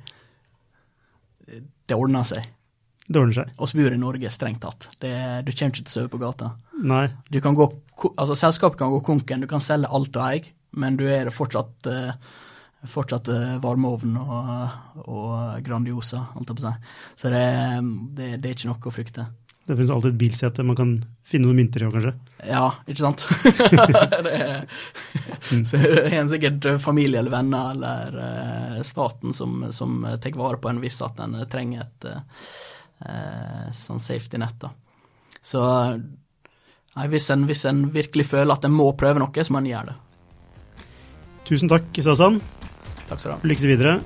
[1.89, 2.45] det ordner seg.
[3.09, 3.53] Det ordner seg.
[3.57, 4.89] oss bor i Norge, strengt tatt.
[5.01, 5.13] Det,
[5.47, 6.51] du kommer ikke til å sove på gata.
[6.85, 7.07] Nei.
[7.33, 7.65] Du kan gå,
[8.15, 10.45] altså Selskapet kan gå konken, du kan selge alt du eier,
[10.77, 12.13] men du er fortsatt, eh,
[12.85, 13.31] fortsatt
[13.63, 14.45] varmeovn og,
[15.09, 16.93] og Grandiosa, holdt jeg på å si.
[17.23, 17.45] Så det,
[18.15, 19.25] det, det er ikke noe å frykte.
[19.69, 20.91] Det finnes alltid et bilsete man kan
[21.29, 22.13] finne noen mynter i òg, kanskje.
[22.49, 23.25] Ja, ikke sant?
[24.25, 24.63] det er,
[25.61, 30.71] så er en sikkert familie eller venner eller eh, staten som, som tar vare på
[30.71, 34.57] en hvis at en trenger et eh, sånn safety net.
[34.65, 34.73] da.
[35.37, 39.61] Så nei, hvis, en, hvis en virkelig føler at en må prøve noe, så må
[39.61, 39.99] en gjøre det.
[41.45, 42.41] Tusen takk, Sasan.
[43.05, 43.43] Takk skal du ha.
[43.53, 43.99] Lykke til videre.